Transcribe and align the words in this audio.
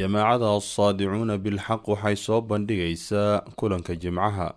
jamaacada 0.00 0.48
assaadicuuna 0.56 1.36
bilxaq 1.44 1.82
waxay 1.92 2.16
soo 2.16 2.40
bandhigaysaa 2.40 3.40
kulanka 3.58 3.92
jimcaha. 4.02 4.48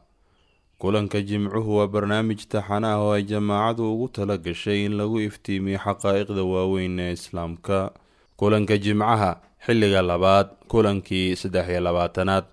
Kulanka 0.81 1.19
jimcuhu 1.29 1.77
waa 1.77 1.87
barnaamij 1.87 2.41
taxana 2.53 2.87
ah 2.95 3.01
oo 3.03 3.11
ay 3.17 3.23
jamaacadu 3.23 3.83
ugu 3.93 4.07
tala 4.15 4.37
gashay 4.37 4.85
in 4.85 4.93
lagu 4.99 5.19
iftiimiyo 5.27 5.79
xaqaaiqda 5.85 6.43
waaweyn 6.53 6.99
ee 6.99 7.11
islaamka. 7.17 7.91
Kulanka 8.39 8.77
jimcaha 8.77 9.31
xilliga 9.65 10.01
labaad 10.01 10.47
kulankii 10.71 11.35
saddex 11.35 11.67
iyo 11.69 11.79
labaatanaad. 11.87 12.45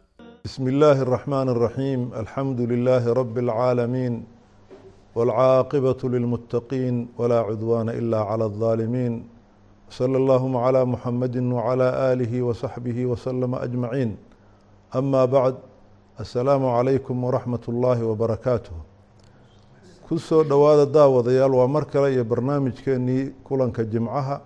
Bismi 0.45 0.71
illaahi 0.73 1.01
araxmaani 1.07 1.51
araxiim 1.51 2.01
alxamdu 2.21 2.67
lilaahi 2.73 3.15
rabbi 3.21 3.41
alcaalamiin 3.47 4.15
walcaaqibatu 5.17 6.09
lilmuttaqiin 6.15 6.97
walaa 7.19 7.45
cudwaana 7.49 7.93
ilaa 8.01 8.25
cala 8.31 8.45
aldaalimiin 8.51 9.15
الظالمين 9.90 9.90
صلى 9.90 10.18
اللهم 10.18 10.58
على 10.58 10.86
محمد 10.86 11.38
وعلى 11.38 12.14
آله 12.14 12.42
وصحبه 12.42 13.06
وسلم 13.06 13.56
أجمعين 13.56 14.18
أما 14.96 15.26
بعد 15.26 15.56
السلام 16.20 16.66
عليكم 16.66 17.24
ورحمة 17.24 17.64
الله 17.70 18.04
وبركاته 18.06 18.72
kusoo 20.10 20.44
dhowaada 20.44 20.86
daawadayaal 20.86 21.54
waa 21.56 21.68
mar 21.68 21.86
kale 21.86 22.14
iyo 22.14 22.24
barnaamijkeenii 22.24 23.30
kulanka 23.44 23.84
jimcaha 23.84 24.42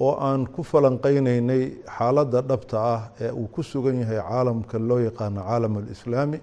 oo 0.00 0.16
aan 0.20 0.46
ku 0.46 0.62
falanqeyneynay 0.64 1.62
xaaladda 1.96 2.40
dhabta 2.42 2.76
ah 2.94 3.02
ee 3.20 3.30
uu 3.32 3.46
ku 3.52 3.62
sugan 3.62 4.00
yahay 4.00 4.16
caalamka 4.16 4.78
loo 4.78 4.98
yaqaano 4.98 5.40
caalam 5.44 5.76
alislaami 5.76 6.40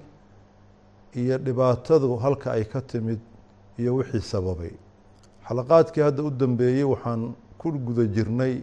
iyo 1.15 1.37
dhibaatadu 1.37 2.15
halka 2.21 2.51
ay 2.51 2.63
ka 2.69 2.81
timid 2.81 3.19
iyo 3.81 3.95
wixii 3.97 4.21
sababay 4.21 4.73
xalaqaadkii 5.47 6.03
hadda 6.07 6.21
u 6.23 6.29
dambeeyey 6.29 6.83
waxaan 6.93 7.33
ku 7.62 7.70
guda 7.86 8.04
jirnay 8.16 8.54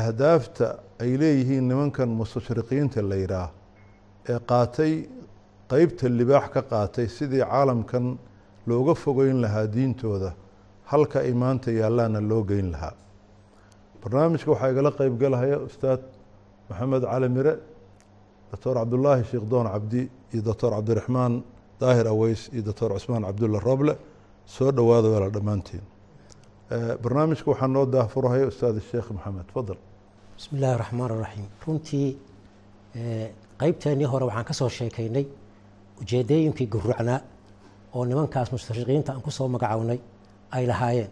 ahdaafta 0.00 0.66
ay 1.02 1.10
leeyihiin 1.20 1.64
nimankan 1.68 2.08
mustashriqiinta 2.20 3.00
la 3.10 3.16
yidhaah 3.22 3.50
ee 4.32 4.38
qaatay 4.50 4.92
qeybta 5.72 6.06
libaax 6.18 6.46
ka 6.54 6.60
qaatay 6.72 7.06
sidii 7.16 7.44
caalamkan 7.50 8.04
looga 8.68 8.94
fogeyn 9.04 9.38
lahaa 9.44 9.66
diintooda 9.74 10.30
halka 10.90 11.18
ay 11.26 11.32
maanta 11.42 11.70
yaallaana 11.80 12.20
loo 12.30 12.42
geyn 12.50 12.68
lahaa. 12.74 12.94
Barnaamijka 14.02 14.50
waxaa 14.52 14.70
igala 14.72 14.90
qeyb 14.98 15.14
galahaya 15.22 15.58
ustaad 15.68 16.00
maxamed 16.68 17.02
cali 17.10 17.28
mire 17.36 17.54
doctor 18.50 18.74
cabdulaahi 18.80 19.22
sheekh 19.30 19.46
doon 19.52 19.66
cabdi 19.74 20.00
iyo 20.32 20.42
doctor 20.48 20.70
cabdiraxmaan 20.76 21.32
daahir 21.80 22.06
aweys 22.14 22.40
iyo 22.54 22.62
doctor 22.68 22.88
cusmaan 22.96 23.22
cabdulla 23.28 23.58
roble 23.68 23.94
soo 24.54 24.70
dhowaada 24.76 25.08
weela 25.12 25.28
dhammaantiin 25.36 25.84
barnaamijka 26.70 27.50
waxaa 27.50 27.66
noo 27.68 27.86
daahfurahaya 27.86 28.46
ustaad 28.46 28.76
sheekh 28.90 29.10
maxamed 29.16 29.48
fadal. 29.54 29.76
Bismi 30.36 30.58
illaahi 30.58 30.78
raxmaan 30.82 31.10
raxiim 31.24 31.46
runtii 31.66 32.16
qeybteennii 33.60 34.06
hore 34.12 34.24
waxaan 34.28 34.44
ka 34.44 34.52
soo 34.54 34.68
sheekaynay 34.68 35.26
ujeedooyinkii 36.00 36.66
guracnaa 36.66 37.20
oo 37.94 38.04
nimankaas 38.04 38.48
mustashriqiinta 38.52 39.12
aan 39.12 39.22
ku 39.22 39.30
soo 39.30 39.48
magacownay 39.48 39.98
ay 40.50 40.66
lahaayeen. 40.66 41.10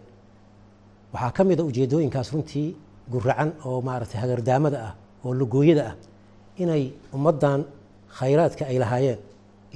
Waxaa 1.13 1.31
ka 1.31 1.43
mid 1.43 1.59
a 1.59 1.63
ujeedooyinkaas 1.63 2.33
runtii 2.33 2.75
guracan 3.11 3.53
oo 3.65 3.81
maaragtay 3.81 4.19
hagardaamada 4.21 4.77
ah 4.87 4.93
oo 5.25 5.33
lugooyada 5.33 5.83
ah 5.91 5.95
inay 6.57 6.83
ummaddan 7.13 7.61
khayraadka 8.17 8.65
ay 8.65 8.77
lahaayeen 8.83 9.19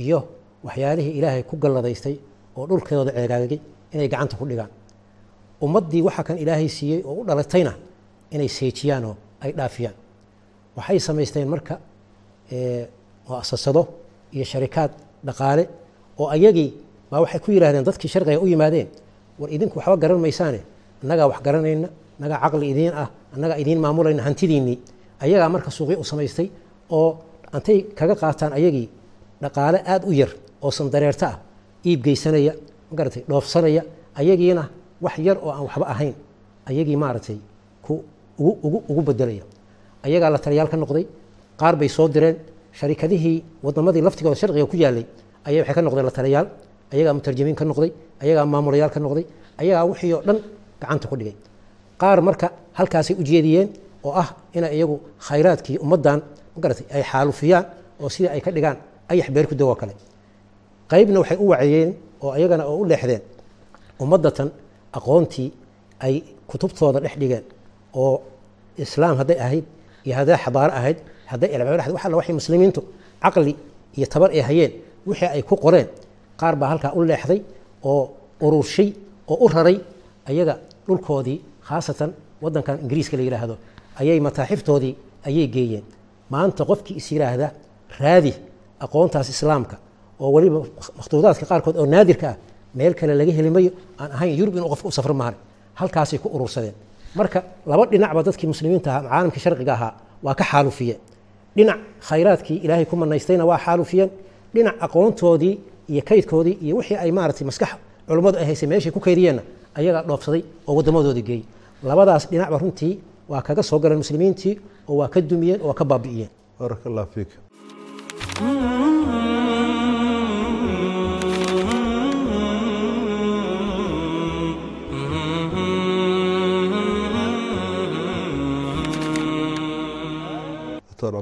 iyo 0.03 0.19
waxyaalihii 0.65 1.13
ilaahay 1.19 1.43
ku 1.43 1.55
galladaystay 1.63 2.15
oo 2.57 2.65
dhulkeedooda 2.69 3.11
ceegaagay 3.17 3.59
inay 3.93 4.07
gacanta 4.13 4.35
ku 4.39 4.45
dhigaan 4.49 4.69
ummaddii 5.65 6.01
waxa 6.07 6.23
kan 6.27 6.37
ilaahay 6.43 6.69
siiyey 6.77 7.01
oo 7.09 7.13
u 7.21 7.25
dhalatayna 7.27 7.73
inay 8.35 8.49
seejiyaan 8.57 9.03
oo 9.09 9.15
ay 9.43 9.51
dhaafiyaan. 9.57 9.95
Waxay 10.77 10.99
samaysteen 11.07 11.47
marka 11.53 11.75
muasasado 13.27 13.81
iyo 14.35 14.45
sharikaad 14.51 14.91
dhaqaale 15.27 15.63
oo 16.19 16.27
ayagii 16.35 16.69
baa 17.11 17.21
waxay 17.23 17.39
ku 17.43 17.51
yidhahdeen 17.51 17.83
dadkii 17.87 18.09
sharqiga 18.13 18.39
u 18.39 18.47
yimaadeen 18.47 18.87
war 19.39 19.49
idinku 19.55 19.75
waxba 19.79 19.97
garan 20.03 20.19
maysaane 20.25 20.59
annagaa 21.03 21.27
wax 21.31 21.39
garanayna 21.45 21.89
annagaa 22.19 22.39
caqli 22.43 22.65
idiin 22.73 22.93
ah 23.03 23.07
annagaa 23.35 23.57
idiin 23.63 23.79
maamulayna 23.83 24.23
hantidiinnii 24.27 24.77
ayagaa 25.23 25.49
marka 25.55 25.69
suuqyo 25.77 25.97
u 25.99 26.03
samaystay 26.11 26.47
oo 26.97 27.09
antay 27.55 27.77
kaga 27.97 28.15
qaataan 28.21 28.51
ayagii 28.59 28.87
dhaqaale 29.43 29.79
aada 29.91 30.05
u 30.07 30.11
yar 30.21 30.31
oo 30.65 30.71
sandareerto 30.71 31.25
ah 31.31 31.35
iib 31.89 32.01
magaratay 32.91 33.23
dhoofsanaya 33.29 33.81
ayagiina 34.19 34.63
wax 35.01 35.15
yar 35.27 35.37
oo 35.45 35.51
aan 35.55 35.63
waxba 35.67 35.85
ahayn 35.93 36.13
ayagii 36.69 36.95
maaragtay 37.03 37.37
ugu 38.39 39.01
bedelaya 39.07 39.43
ayagaa 40.05 40.29
la 40.35 40.39
taliyaal 40.45 40.69
ka 40.71 40.77
noqday 40.77 41.05
qaar 41.59 41.75
bay 41.79 41.89
soo 41.89 42.07
direen 42.15 42.35
sharikadihii 42.79 43.37
wadamadii 43.65 44.01
laftigooda 44.07 44.35
sharqiga 44.41 44.65
ku 44.71 44.75
yaalay 44.83 45.05
ayay 45.47 45.59
waxay 45.61 45.75
ka 45.77 45.81
noqdeen 45.81 46.05
la 46.05 46.11
taliyaal 46.19 46.47
ayagaa 46.93 47.13
mutarjimiin 47.17 47.55
ka 47.59 47.65
noqday 47.65 47.91
ayagaa 48.23 48.45
maamulayaal 48.53 48.91
ka 48.95 48.99
noqday 49.05 49.25
ayagaa 49.61 49.83
wixii 49.89 50.13
oo 50.13 50.21
dhan 50.27 50.37
gacanta 50.81 51.07
ku 51.09 51.15
dhigay. 51.19 51.35
Qaar 52.01 52.19
marka 52.27 52.47
halkaasay 52.77 53.15
u 53.19 53.23
jeediyeen 53.29 53.67
oo 54.05 54.13
ah 54.21 54.29
inay 54.53 54.71
iyagu 54.77 54.95
khayraadkii 55.27 55.77
ummaddan 55.83 56.19
magaratay 56.55 56.85
ay 56.95 57.03
xaalufiyaan 57.11 57.65
oo 58.01 58.09
sidii 58.13 58.29
ay 58.35 58.41
ka 58.45 58.51
dhigaan 58.55 58.77
ayax 59.11 59.27
beer 59.33 59.47
ku 59.49 59.55
dagoo 59.55 59.75
kale. 59.81 59.93
Qaybna 60.91 61.17
waxay 61.21 61.37
u 61.43 61.45
waceeyeen 61.51 61.89
oo 62.23 62.29
ayagana 62.37 62.63
oo 62.69 62.77
u 62.81 62.85
leexdeen. 62.85 63.21
Ummaddatan 64.03 64.47
aqoontii 64.97 65.49
ay 66.05 66.15
kutubtooda 66.49 66.99
dhex 67.03 67.15
dhigeen 67.21 67.43
oo 67.93 68.21
islaam 68.77 69.15
hadday 69.21 69.37
ahayd 69.45 69.65
iyo 70.05 70.15
hadday 70.19 70.37
xadaaro 70.45 70.73
ahayd 70.79 70.97
hadday 71.31 71.49
ilbaad 71.55 71.91
wax 71.95 72.05
alla 72.05 72.17
waxay 72.19 72.35
muslimiintu 72.41 72.81
caqli 73.23 73.53
iyo 73.97 74.07
tabar 74.13 74.29
ay 74.37 74.41
hayeen 74.49 74.71
wixii 75.07 75.29
ay 75.35 75.41
ku 75.49 75.55
qoreen 75.65 75.87
qaar 76.39 76.55
baa 76.59 76.69
halkaa 76.73 76.91
u 76.97 77.03
leexday 77.09 77.39
oo 77.83 78.01
ururshay 78.45 78.89
oo 79.31 79.37
u 79.45 79.47
raray 79.55 79.77
ayaga 80.29 80.53
dhulkoodii 80.87 81.37
khaasatan 81.67 82.11
waddankan 82.43 82.75
ingiriiska 82.83 83.17
la 83.17 83.23
yidhaahdo 83.27 83.55
ayay 83.99 84.19
mataaxiftoodii 84.27 84.93
ayay 85.27 85.47
geeyeen. 85.55 85.85
Maanta 86.33 86.61
qofkii 86.69 86.95
is 87.01 87.07
yidhaahda 87.11 87.47
raadi 87.99 88.33
aqoontaas 88.85 89.29
islaamka 89.35 89.75
oo 90.19 90.29
weliba 90.35 90.59
makhtuudaadka 90.99 91.45
qaarkood 91.51 91.75
oo 91.81 91.85
naadirka 91.93 92.27
ah 92.31 92.37
meel 92.77 92.93
kale 92.99 93.13
laga 93.19 93.31
heli 93.37 93.49
mayo 93.55 93.71
aan 94.01 94.09
ahayn 94.15 94.33
yurub 94.39 94.53
inuu 94.57 94.69
qofka 94.73 94.87
u 94.87 94.91
safro 94.97 95.13
mahan 95.21 95.35
halkaasay 95.79 96.19
ku 96.23 96.27
urursadeen. 96.35 96.75
Marka 97.19 97.39
laba 97.69 97.83
dhinacba 97.91 98.21
dadkii 98.27 98.47
muslimiinta 98.53 98.89
ahaa 98.91 99.09
caalamkii 99.09 99.41
sharqiga 99.45 99.73
ahaa 99.77 99.93
waa 100.25 100.35
ka 100.39 100.43
xaalufiyeen 100.51 100.99
dhinac 101.57 101.79
khayraadkii 102.09 102.57
ilaahay 102.65 102.85
ku 102.85 102.95
manaystayna 103.01 103.43
waa 103.49 103.57
xaalufiyeen. 103.65 104.09
Dhinac 104.53 104.75
aqoontoodii 104.85 105.53
iyo 105.91 106.01
kaydkoodii 106.09 106.55
iyo 106.65 106.75
wixii 106.79 106.97
ay 107.03 107.11
maaratay 107.17 107.45
maskax 107.49 107.69
culummadu 108.07 108.37
ay 108.41 108.45
haysay 108.49 108.67
meeshay 108.71 108.91
ku 108.95 108.99
kaydiyeenna 108.99 109.41
ayagaa 109.77 110.03
dhoofsaday 110.09 110.41
oo 110.67 110.73
waddamadoodii 110.77 111.25
geeyey. 111.29 111.43
Labadaas 111.83 112.23
dhinacba 112.31 112.57
runtii 112.63 112.93
waa 113.31 113.41
kaga 113.47 113.63
soo 113.69 113.79
galeen 113.79 113.99
muslimiintii 114.03 114.53
oo 114.89 114.95
waa 114.99 115.09
ka 115.13 115.19
dumiyeen 115.21 115.59
oo 115.61 115.67
waa 115.67 115.77
ka 115.79 115.85
baabi'iyeen. 115.85 116.29
Baaraka 116.59 116.85
allah 116.89 117.05
fiik 117.13 117.29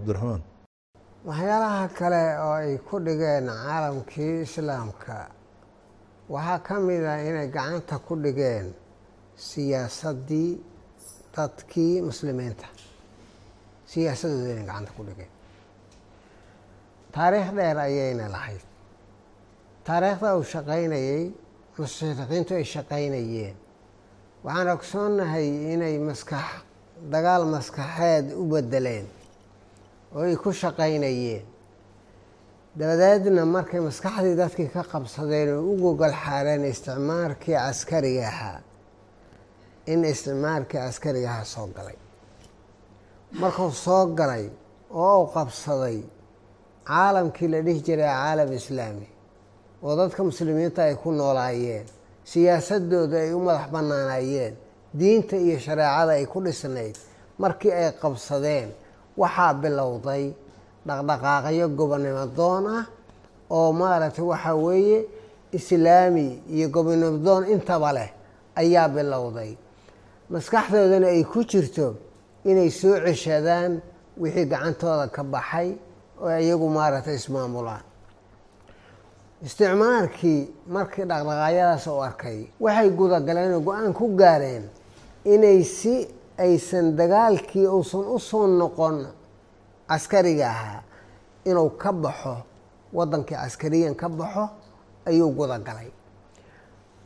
cabdiraxmaan 0.05 0.41
waxyaalaha 1.27 1.87
kale 1.99 2.23
oo 2.45 2.53
ay 2.61 2.77
ku 2.87 2.95
dhigeen 3.05 3.45
caalamkii 3.47 4.41
islaamka 4.45 5.17
waxaa 6.33 6.59
ka 6.67 6.75
mid 6.87 7.03
ah 7.13 7.19
inay 7.29 7.47
gacanta 7.55 7.95
ku 8.07 8.13
dhigeen 8.23 8.67
siyaasaddii 9.49 10.51
dadkii 11.35 12.01
muslimiinta. 12.09 12.67
Siyaasadooda 13.91 14.49
inay 14.53 14.65
gacanta 14.69 14.91
ku 14.97 15.03
dhigeen. 15.07 15.31
Taariikh 17.13 17.51
dheer 17.57 17.77
ayayna 17.85 18.25
lahayd. 18.35 18.63
Taariikhda 19.87 20.29
uu 20.37 20.43
shaqaynayey 20.53 21.23
mustashriqiintu 21.77 22.51
ay 22.59 22.65
shaqaynayeen. 22.75 23.55
Waxaan 24.45 24.67
ogsoonnahay 24.75 25.47
inay 25.73 25.95
maskax 26.07 26.47
dagaal 27.13 27.43
maskaxeed 27.55 28.25
u 28.41 28.43
bedeleen 28.51 29.05
oo 30.15 30.21
ay 30.29 30.35
ku 30.43 30.49
shaqaynayeen 30.61 31.43
dabadeedna 32.79 33.43
markay 33.55 33.79
maskaxdii 33.87 34.35
dadkii 34.41 34.69
ka 34.75 34.83
qabsadeen 34.91 35.49
oo 35.57 35.61
u 35.71 35.75
gogol 35.83 36.13
xaareen 36.23 36.63
isticmaarkii 36.71 37.55
caskariga 37.63 38.27
ahaa 38.31 38.59
in 39.91 40.03
isticmaarkii 40.11 40.79
caskariga 40.79 41.29
ahaa 41.31 41.45
soo 41.53 41.67
galay. 41.77 41.97
Markuu 43.41 43.71
soo 43.71 44.05
galay 44.19 44.45
oo 44.91 45.21
uu 45.21 45.27
qabsaday 45.35 45.97
caalamkii 46.89 47.47
la 47.53 47.59
dhihi 47.65 47.81
jiray 47.85 48.07
caalam 48.19 48.51
islaami 48.59 49.07
oo 49.83 49.95
dadka 49.99 50.23
muslimiinta 50.23 50.83
ay 50.83 50.95
ku 50.95 51.11
noolaayeen 51.11 51.85
siyaasadooda 52.31 53.17
ay 53.25 53.31
u 53.33 53.39
madax 53.39 53.67
bannaanayeen 53.73 54.53
diinta 54.99 55.35
iyo 55.37 55.57
shareecada 55.65 56.11
ay 56.19 56.25
ku 56.25 56.39
dhisnayd 56.45 56.95
markii 57.37 57.71
ay 57.71 57.91
qabsadeen 58.01 58.69
waxaa 59.21 59.53
bilowday 59.61 60.23
dhaqdhaqaaqyo 60.87 61.65
gobonimo 61.77 62.25
doon 62.37 62.65
ah 62.77 62.85
oo 63.57 63.69
maaragtay 63.79 64.25
waxaa 64.31 64.55
weeye 64.65 64.99
islaami 65.57 66.27
iyo 66.55 66.67
gobonimo 66.75 67.17
doon 67.25 67.43
intaba 67.53 67.89
leh 67.97 68.09
ayaa 68.61 68.87
bilowday. 68.95 69.51
Maskaxdoodana 70.29 71.07
ay 71.15 71.23
ku 71.23 71.39
jirto 71.51 71.87
inay 72.49 72.69
soo 72.79 72.95
ceshadaan 73.05 73.71
wixii 74.21 74.45
gacantooda 74.51 75.07
ka 75.15 75.23
baxay 75.23 75.69
oo 76.21 76.29
iyagu 76.43 76.67
maaragtay 76.69 77.15
ismaamulaan. 77.21 77.83
Isticmaalkii 79.45 80.39
markii 80.75 81.05
dhaqdhaqaayadaas 81.09 81.85
u 81.87 82.01
arkay 82.07 82.39
waxay 82.63 82.89
gudagaleen 82.99 83.53
oo 83.53 83.61
go'aan 83.67 83.93
ku 83.93 84.05
gaareen 84.21 84.63
inay 85.33 85.59
si 85.63 86.07
aysan 86.37 86.95
dagaalkii 86.97 87.67
uusan 87.67 88.05
u 88.15 88.19
soo 88.19 88.47
noqon 88.47 88.97
caskariga 89.89 90.47
ahaa 90.49 90.81
inuu 91.49 91.69
ka 91.81 91.91
baxo 91.93 92.35
waddankii 92.93 93.35
caskariyan 93.37 93.95
ka 93.95 94.09
baxo 94.09 94.49
ayuu 95.05 95.31
gudagalay 95.37 95.89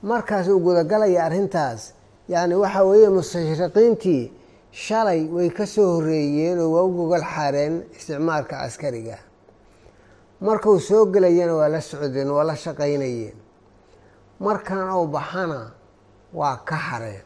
markaas 0.04 0.48
uu 0.48 0.60
gudagalaya 0.60 1.26
arrintaas 1.26 1.81
yacni 2.28 2.56
waxa 2.56 2.84
weeye 2.90 3.10
mustashriqiintii 3.10 4.24
shalay 4.72 5.22
way 5.36 5.50
ka 5.50 5.66
soo 5.66 5.88
horreeyeen 5.96 6.60
oo 6.60 6.72
waa 6.74 6.84
u 6.84 6.92
gogol 6.98 7.24
xaareen 7.34 7.84
isticmaalka 7.98 8.56
caskariga 8.62 9.18
markuu 10.42 10.80
soo 10.80 11.06
gelayana 11.06 11.54
waa 11.60 11.68
la 11.70 11.81
socdeen 11.81 12.30
waa 12.31 12.44
la 12.44 12.56
shaqaynayeen. 12.56 13.36
Markan 14.40 14.90
uu 14.96 15.08
baxana 15.08 15.72
waa 16.34 16.58
ka 16.66 16.76
hareen 16.76 17.24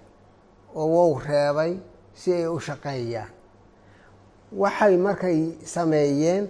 oo 0.76 0.88
wou 0.96 1.20
reebay 1.20 1.78
si 2.20 2.30
ay 2.34 2.48
u 2.48 2.60
shaqeeyaan. 2.60 3.30
Waxay 4.62 4.96
markay 5.06 5.40
sameeyeen 5.74 6.44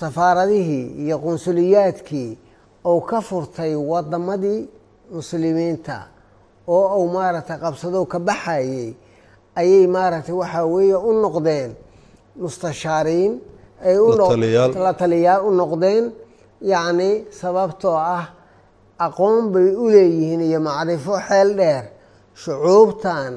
safaaradihii 0.00 0.84
iyo 1.04 1.16
qunsuliyaadkii 1.18 2.38
ou 2.84 3.00
ka 3.00 3.20
furtay 3.20 3.74
waddamadii 3.74 4.68
muslimiinta 5.14 5.98
oo 6.66 6.98
uu 7.02 7.08
maaragtay 7.14 7.58
qabsado 7.64 8.00
ka 8.12 8.18
baxayey 8.18 8.94
ayay 9.60 9.86
maaragtay 9.86 10.34
waxaa 10.40 10.64
weeye 10.74 10.96
u 10.96 11.12
noqdeen 11.22 11.70
mustashaariin 12.40 13.32
ay 13.84 13.96
la 14.84 14.92
taliyaal 15.00 15.42
u 15.46 15.50
noqdeen 15.60 16.04
yacni 16.72 17.10
sababtoo 17.40 17.96
ah 18.16 18.24
aqoon 19.06 19.50
bay 19.52 19.68
u 19.82 19.84
leeyihiin 19.94 20.40
iyo 20.48 20.60
macrifo 20.60 21.14
xeel 21.28 21.48
dheer 21.58 21.84
shucuubtan 22.42 23.32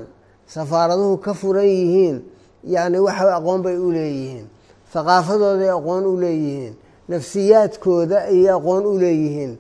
safaaraduhu 0.48 1.18
ka 1.22 1.34
furan 1.34 1.66
yihiin 1.66 2.22
yacni 2.64 3.00
waxa 3.00 3.36
aqoon 3.38 3.62
bay 3.64 3.78
u 3.78 3.92
leeyihiin 3.92 4.46
haqaafadooday 4.94 5.70
aqoon 5.78 6.06
u 6.06 6.16
leeyihiin 6.22 6.74
nafsiyaadkooda 7.10 8.18
ayay 8.32 8.50
aqoon 8.58 8.86
u 8.86 8.94
leeyihiin 9.00 9.58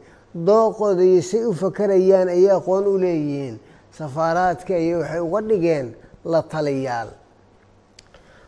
dooqooda 0.47 1.03
iyo 1.03 1.21
say 1.21 1.43
u 1.45 1.53
fakarayaan 1.53 2.27
ayay 2.29 2.51
aqoon 2.51 2.85
u 2.87 2.97
leeyihiin 2.97 3.55
safaaraadka 3.97 4.73
ayay 4.73 4.95
waxay 4.95 5.19
uga 5.21 5.41
dhigeen 5.41 5.87
la 6.25 6.41
taliyaal. 6.41 7.09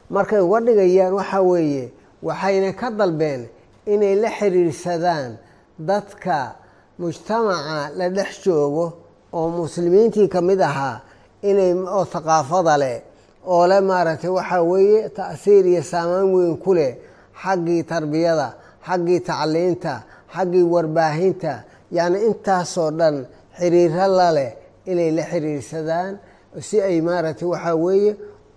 Markay 0.10 0.40
uga 0.42 0.60
dhigayaan 0.62 1.14
waxaa 1.14 1.42
weeye 1.42 1.92
waxayna 2.24 2.72
ka 2.74 2.90
dalbeen 2.92 3.48
inay 3.86 4.16
la 4.16 4.30
xiriirsadaan 4.38 5.38
dadka 5.80 6.56
mujtamaca 7.00 7.92
la 7.98 8.10
dhex 8.10 8.32
joogo 8.46 8.94
oo 9.34 9.50
muslimiintii 9.50 10.28
ka 10.30 10.42
mid 10.42 10.62
ahaa 10.62 11.02
inay 11.42 11.74
oo 11.74 12.06
thaqaafada 12.06 12.78
leh 12.78 12.98
oo 13.46 13.68
le 13.68 13.78
maaragtay 13.82 14.30
waxaa 14.30 14.62
weeye 14.64 15.10
ta'siir 15.10 15.66
iyo 15.66 15.84
saamaan 15.84 16.34
weyn 16.34 16.58
ku 16.58 16.74
leh 16.74 16.92
xaggii 17.44 17.84
tarbiyada 17.84 18.48
xaggii 18.88 19.20
tacliinta 19.28 19.94
xaggii 20.36 20.64
warbaahinta. 20.74 21.54
Yacni 21.92 22.20
intaasoo 22.28 22.92
dhan 23.00 23.16
xiriiro 23.60 24.08
la 24.18 24.30
leh 24.38 24.52
inay 24.92 25.12
la 25.18 25.24
xiriirsadaan 25.32 26.14
si 26.68 26.82
ay 26.82 27.02
maaragtay 27.02 27.48
waxaa 27.54 27.76
weeye 27.76 28.12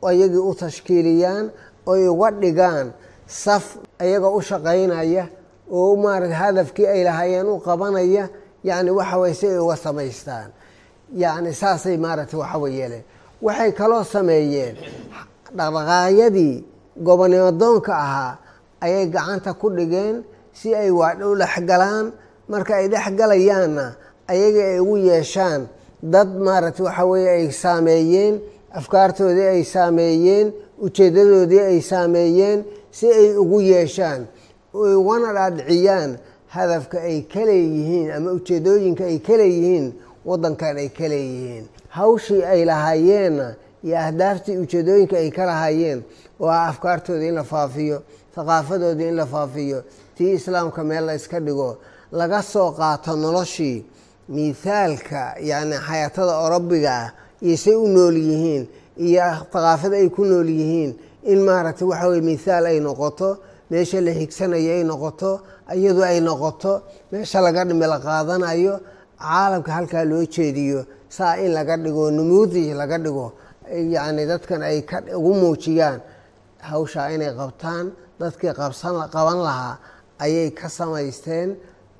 ayagii 0.08 0.42
u 0.50 0.54
tashkiiliyaan 0.54 1.44
oy 1.86 2.08
uga 2.08 2.30
dhigaan 2.42 2.86
saf 3.26 3.64
ayagoo 4.02 4.34
u 4.38 4.40
shaqaynaya 4.42 5.24
oo 5.70 5.96
maarata 5.96 6.34
hadafkii 6.34 6.86
ay 6.86 7.04
lahaayeen 7.04 7.46
u 7.46 7.60
qabanaya. 7.66 8.24
Yacni 8.64 8.90
waxa 8.90 9.16
weye 9.22 9.34
si 9.34 9.46
ay 9.46 9.58
uga 9.58 9.76
samaystaan 9.76 10.48
yacni 11.14 11.52
saasay 11.54 11.96
maaragtay 11.96 12.38
waxaway 12.40 12.72
yeeleen 12.78 13.04
waxay 13.42 13.72
kaloo 13.72 14.04
sameeyeen 14.04 14.76
dhaqdhaqaaqyadii 15.56 16.64
gobonimo 17.06 17.50
doonka 17.60 17.92
ahaa 18.04 18.38
ayay 18.84 19.06
gacanta 19.14 19.52
ku 19.60 19.68
dhigeen 19.70 20.16
si 20.52 20.74
ay 20.74 20.90
waadhow 20.90 21.34
dhexgalaan 21.40 22.12
marka 22.48 22.72
ay 22.80 22.88
dhexgalayaanna 22.88 23.86
ayaga 24.32 24.62
ay 24.72 24.78
ugu 24.80 24.96
yeeshaan 25.10 25.60
dad 26.02 26.28
maaragtay 26.46 26.84
waxa 26.86 27.04
weeye 27.10 27.30
ay 27.38 27.46
saameeyeen 27.62 28.34
afkaartoodii 28.78 29.48
ay 29.54 29.62
saameeyeen 29.64 30.46
ujeeddadoodii 30.84 31.60
ay 31.70 31.80
saameeyeen 31.90 32.58
si 32.90 33.06
ay 33.12 33.36
ugu 33.36 33.60
yeeshaan. 33.60 34.26
Oy 34.74 34.94
ugana 34.94 35.32
dhaadhiciyaan 35.36 36.10
hadafka 36.54 36.98
ay 37.02 37.22
ka 37.32 37.40
leeyihiin 37.48 38.10
ama 38.16 38.30
ujeeddooyinka 38.38 39.04
ay 39.04 39.18
ka 39.18 39.34
leeyihiin 39.40 39.86
waddankan 40.30 40.76
ay 40.82 40.88
ka 40.98 41.06
leeyihiin. 41.12 41.64
Hawshii 41.96 42.42
ay 42.52 42.64
lahaayeenna 42.70 43.48
iyo 43.84 43.96
ahdaaftii 43.98 44.56
ujeeddooyinka 44.62 45.16
ay 45.22 45.30
ka 45.30 45.44
lahaayeen 45.50 46.00
oo 46.40 46.48
ah 46.48 46.68
afkaartoodii 46.70 47.28
in 47.28 47.34
la 47.40 47.44
faafiyo 47.44 47.98
thaqaafadoodii 48.34 49.08
in 49.08 49.16
la 49.16 49.26
faafiyo 49.26 49.78
tii 50.16 50.32
islaamka 50.38 50.84
meel 50.84 51.04
la 51.06 51.14
iska 51.14 51.40
dhigo 51.40 51.76
laga 52.12 52.42
soo 52.42 52.70
qaato 52.78 53.16
noloshii 53.16 53.84
miithaalka 54.28 55.22
yacni 55.50 55.76
xayaatada 55.86 56.34
orobiga 56.46 56.90
ah 57.02 57.08
iyo 57.42 57.56
say 57.56 57.74
u 57.74 57.88
nool 57.88 58.16
yihiin 58.16 58.64
iyo 59.06 59.22
thaqaafada 59.52 59.96
ay 59.96 60.08
ku 60.08 60.24
nool 60.24 60.48
yihiin 60.48 60.92
in 61.32 61.38
maaragtay 61.46 61.86
waxa 61.88 62.08
weye 62.08 62.20
mithaal 62.30 62.64
ay 62.66 62.78
noqoto 62.80 63.28
meesha 63.70 64.00
la 64.00 64.12
higsanayo 64.12 64.70
ay 64.78 64.84
noqoto 64.84 65.30
iyadu 65.76 66.02
ay 66.04 66.20
noqoto 66.20 66.72
meesha 67.12 67.40
laga 67.40 67.64
dhimi 67.64 67.86
la 67.92 67.98
qaadanayo 68.06 68.74
caalamka 69.20 69.70
halkaa 69.72 70.04
loo 70.04 70.24
jeediyo 70.34 70.80
saa 71.16 71.34
in 71.44 71.52
laga 71.58 71.76
dhigo 71.84 72.10
numuudi 72.10 72.64
laga 72.80 72.98
dhigo 73.04 73.26
yacni 73.94 74.22
dadkan 74.30 74.62
ay 74.62 74.78
ka 74.90 74.96
ugu 75.18 75.32
muujiyaan 75.42 76.00
hawshaa 76.70 77.08
inay 77.14 77.32
qabtaan 77.40 77.86
dadkii 78.20 78.52
qaban 79.14 79.38
lahaa 79.46 79.74
ayay 80.24 80.50
ka 80.50 80.68
samaysteen 80.68 81.48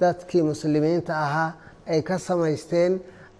dadkii 0.01 0.43
muslimiinta 0.51 1.13
ahaa 1.27 1.51
ay 1.93 2.01
ka 2.09 2.17
samaysteen 2.19 2.93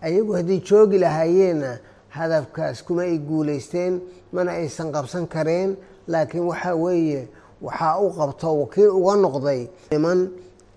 ayagu 0.07 0.33
haddii 0.39 0.61
joogi 0.69 0.99
lahaayeenna 1.05 1.73
hadafkaas 2.17 2.83
kuma 2.87 3.03
ay 3.03 3.19
guulaysteen 3.19 4.01
mana 4.33 4.51
aysan 4.61 4.89
qabsan 4.95 5.25
kareen 5.35 5.77
laakiin 6.13 6.45
waxaa 6.51 6.75
weeye 6.85 7.29
waxaa 7.67 7.99
u 8.05 8.09
qabto 8.19 8.49
wakiil 8.61 8.91
uga 9.01 9.15
noqday 9.25 9.61
niman 9.93 10.21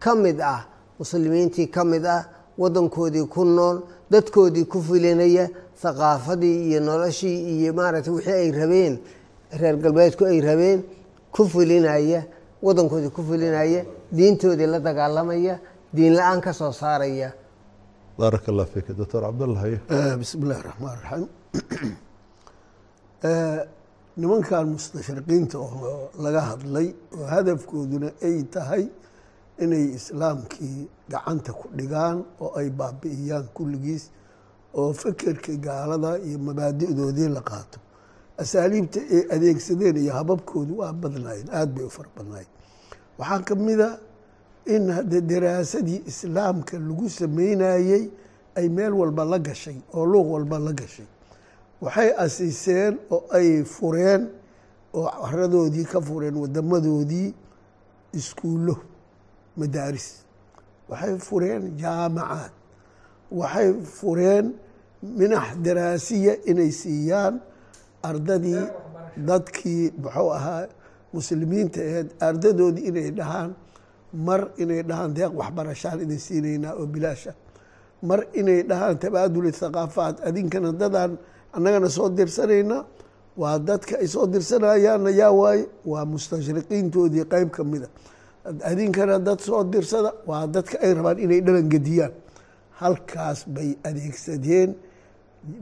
ka 0.03 0.11
mid 0.15 0.39
ah 0.41 0.61
muslimiintii 0.99 1.67
ka 1.75 1.83
mid 1.83 2.05
ah 2.05 2.21
waddankoodii 2.61 3.25
ku 3.33 3.43
nool 3.45 3.77
dadkoodii 4.11 4.65
ku 4.65 4.79
filinaya 4.81 5.45
thaqaafadii 5.81 6.57
iyo 6.69 6.79
noloshii 6.79 7.37
iyo 7.53 7.73
maaragtay 7.73 8.13
wixii 8.13 8.31
ay 8.43 8.51
rabeen 8.51 8.93
reer 9.59 9.75
galbeedku 9.83 10.23
ay 10.25 10.39
rabeen 10.41 10.79
ku 11.35 11.41
filinaya 11.53 12.21
waddankoodii 12.65 13.09
ku 13.15 13.21
filinaya 13.29 13.81
diintoodii 14.17 14.67
la 14.73 14.79
dagaalamaya 14.79 15.55
diin 15.93 16.13
la'aan 16.17 16.41
ka 16.41 16.53
soo 16.53 16.71
saaraya. 16.71 17.29
Baarak 18.17 18.49
allah 18.49 18.65
fiik 18.73 18.87
doctor 18.97 19.21
cabdalla 19.21 19.59
haye 19.59 19.77
bismi 20.19 20.41
illahi 20.45 20.61
raxmaan 20.69 20.97
raxiim 21.03 21.29
nimankan 24.17 24.65
mustashriqiinta 24.73 25.57
oo 25.57 26.09
laga 26.23 26.41
hadlay 26.49 26.87
oo 27.17 27.25
hadafkooduna 27.33 28.09
ay 28.27 28.37
tahay 28.53 28.83
inay 29.59 29.85
islaamkii 29.95 30.87
gacanta 31.09 31.53
ku 31.53 31.67
dhigaan 31.77 32.23
oo 32.41 32.51
ay 32.59 32.69
baabi'iyaan 32.69 33.47
kulligiis 33.53 34.09
oo 34.73 34.93
fekerka 34.93 35.53
gaalada 35.55 36.17
iyo 36.19 36.39
mabaadi'doodii 36.39 37.29
la 37.29 37.41
qaato. 37.41 37.79
Asaaliibta 38.37 38.99
ay 38.99 39.21
adeegsadeen 39.35 39.97
iyo 39.97 40.13
hababkoodu 40.13 40.77
waa 40.79 40.93
badnaayeen 40.93 41.49
aada 41.53 41.71
bay 41.75 41.85
u 41.85 41.89
fara 41.89 42.09
badnaayeen. 42.17 42.49
Waxaa 43.17 43.39
ka 43.45 43.55
mida 43.55 43.99
in 44.65 44.89
hadde 44.91 45.21
daraasadii 45.21 46.01
islaamka 46.07 46.79
lagu 46.79 47.09
sameynayey 47.09 48.09
ay 48.55 48.69
meel 48.69 48.93
walba 48.93 49.25
la 49.25 49.39
gashay 49.39 49.77
oo 49.93 50.05
luuq 50.05 50.27
walba 50.33 50.59
la 50.59 50.73
gashay. 50.73 51.05
Waxay 51.81 52.09
asiiseen 52.17 52.97
oo 53.11 53.23
ay 53.31 53.63
fureen 53.63 54.29
oo 54.93 55.05
haradoodii 55.29 55.85
ka 55.85 56.01
fureen 56.01 56.35
wadamadoodii 56.35 57.33
iskuullo 58.13 58.77
madaaris 59.59 60.07
waxay 60.89 61.15
fureen 61.27 61.63
jaamacaad. 61.81 62.51
Waxay 63.39 63.69
fureen 63.97 64.45
minax 65.19 65.47
daraasiya 65.65 66.33
inay 66.51 66.71
siiyaan 66.81 67.35
ardadii 68.09 68.63
dadkii 69.27 69.83
muxuu 70.03 70.29
ahaa 70.37 70.67
muslimiinta 71.13 71.79
aheed 71.87 72.07
ardadoodii 72.27 72.85
inay 72.89 73.09
dhahaan 73.17 73.51
mar 74.27 74.41
inay 74.61 74.81
dhahaan 74.89 75.11
deeq 75.17 75.31
waxbarashaan 75.39 75.97
idin 76.03 76.19
siinaynaa 76.25 76.73
oo 76.81 76.85
bilaasha. 76.93 77.31
Mar 78.09 78.19
inay 78.39 78.59
dhahaan 78.69 78.97
tabaadul 79.03 79.47
thaqaafaat 79.61 80.15
adinkana 80.27 80.69
dadaan 80.81 81.11
annagana 81.55 81.89
soo 81.89 82.09
dirsanayna 82.17 82.77
waa 83.41 83.57
dadka 83.67 83.93
ay 84.01 84.07
soo 84.13 84.25
dirsanayaanna 84.33 85.09
yaa 85.21 85.31
waaye 85.41 85.63
waa 85.91 86.05
mustashriqiintoodii 86.11 87.25
qeyb 87.33 87.49
ka 87.55 87.63
mida 87.63 87.87
adinkana 88.45 89.19
dad 89.19 89.39
soo 89.39 89.63
dirsada 89.63 90.13
waa 90.27 90.47
dadka 90.47 90.77
ay 90.81 90.93
rabaan 90.93 91.19
inay 91.19 91.41
dhalan 91.41 91.69
gediyaan. 91.69 92.11
Halkaas 92.79 93.45
bay 93.47 93.75
adeegsadeen 93.83 94.75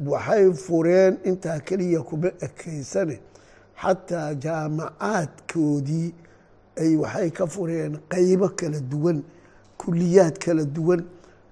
waxay 0.06 0.54
fureen 0.54 1.18
intaa 1.30 1.60
keliya 1.60 2.02
kuma 2.10 2.30
ekeysane 2.48 3.20
xataa 3.82 4.34
jaamacaadkoodii 4.44 6.14
ay 6.82 6.96
waxay 6.96 7.30
ka 7.32 7.46
fureen 7.48 7.98
qeybo 8.10 8.50
kala 8.60 8.80
duwan 8.80 9.24
kuliyaad 9.78 10.38
kala 10.40 10.64
duwan 10.66 11.02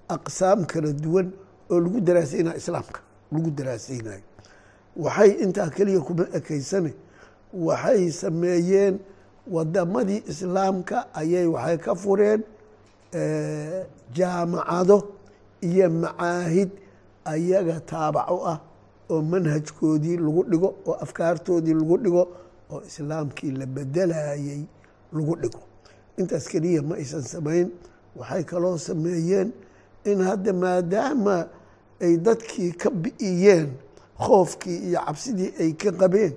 aqsaam 0.08 0.64
kala 0.66 0.92
duwan 0.92 1.32
oo 1.70 1.80
lagu 1.80 2.00
daraaseynayo 2.00 2.56
islaamka 2.56 3.00
lagu 3.32 3.50
daraaseynayo 3.50 4.22
waxay 4.96 5.30
intaa 5.44 5.70
keliya 5.70 6.00
kuma 6.00 6.24
ekeysane 6.38 6.92
waxay 7.52 8.10
sameeyeen 8.10 8.98
wadamadii 9.50 10.22
islaamka 10.32 10.96
ayay 11.14 11.46
waxay 11.46 11.78
ka 11.84 11.94
fureen 11.94 12.40
jaamacado 14.14 14.96
iyo 15.60 15.90
macaahid 15.90 16.70
ayaga 17.24 17.80
taabaco 17.80 18.36
ah 18.48 18.58
oo 19.10 19.22
manhajkoodii 19.22 20.16
lagu 20.16 20.42
dhigo 20.50 20.68
oo 20.86 20.94
afkaartoodii 21.04 21.74
lagu 21.74 21.96
dhigo 21.98 22.22
oo 22.72 22.82
islaamkii 22.86 23.50
la 23.50 23.66
bedelayay 23.66 24.62
lagu 25.12 25.34
dhigo. 25.36 25.60
Intaas 26.16 26.46
keliya 26.48 26.82
ma 26.82 26.94
aysan 26.96 27.22
samayn 27.22 27.68
waxay 28.16 28.44
kaloo 28.44 28.78
sameeyeen 28.78 29.50
in 30.04 30.18
hadda 30.22 30.52
maadaama 30.52 31.46
ay 32.00 32.16
dadkii 32.16 32.72
ka 32.72 32.90
bi'iyeen 32.90 33.68
khoofkii 34.18 34.78
iyo 34.88 35.00
cabsidii 35.06 35.50
ay 35.60 35.72
ka 35.72 35.90
qabeen 35.92 36.32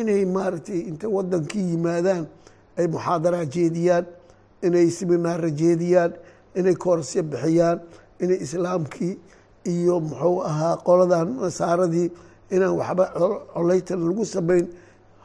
inay 0.00 0.24
maaragtay 0.24 0.80
intay 0.88 1.10
wadankii 1.10 1.70
yimaadaan 1.74 2.26
ay 2.78 2.86
muxaadara 2.94 3.40
jeediyaan 3.54 4.04
inay 4.66 4.86
siminaara 4.96 5.50
jeediyaan 5.60 6.12
inay 6.58 6.74
koorasyo 6.84 7.22
bixiyaan 7.22 7.78
inay 8.22 8.38
islaamkii 8.46 9.14
iyo 9.72 10.00
muxuu 10.00 10.38
ahaa 10.50 10.76
qoladan 10.86 11.28
nasaaradii 11.42 12.08
inaan 12.54 12.74
waxba 12.80 13.04
coleytan 13.54 14.00
lagu 14.08 14.24
samayn 14.34 14.66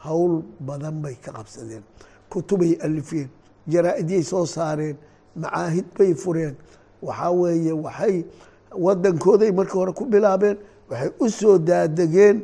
howl 0.04 0.42
badan 0.66 0.96
bay 1.02 1.14
ka 1.24 1.30
qabsadeen. 1.36 1.82
Kutubay 2.30 2.72
alifeen 2.86 3.28
jaraa-idyay 3.72 4.22
soo 4.30 4.46
saareen 4.46 4.96
macaahid 5.36 5.86
bay 5.98 6.14
fureen. 6.14 6.54
Waxaa 7.02 7.30
weeye 7.40 7.72
waxay 7.72 8.16
wadankooday 8.84 9.50
markii 9.52 9.78
hore 9.80 9.92
ku 9.92 10.04
bilaabeen 10.12 10.56
waxay 10.90 11.10
u 11.20 11.26
soo 11.30 11.58
daadegeen 11.58 12.36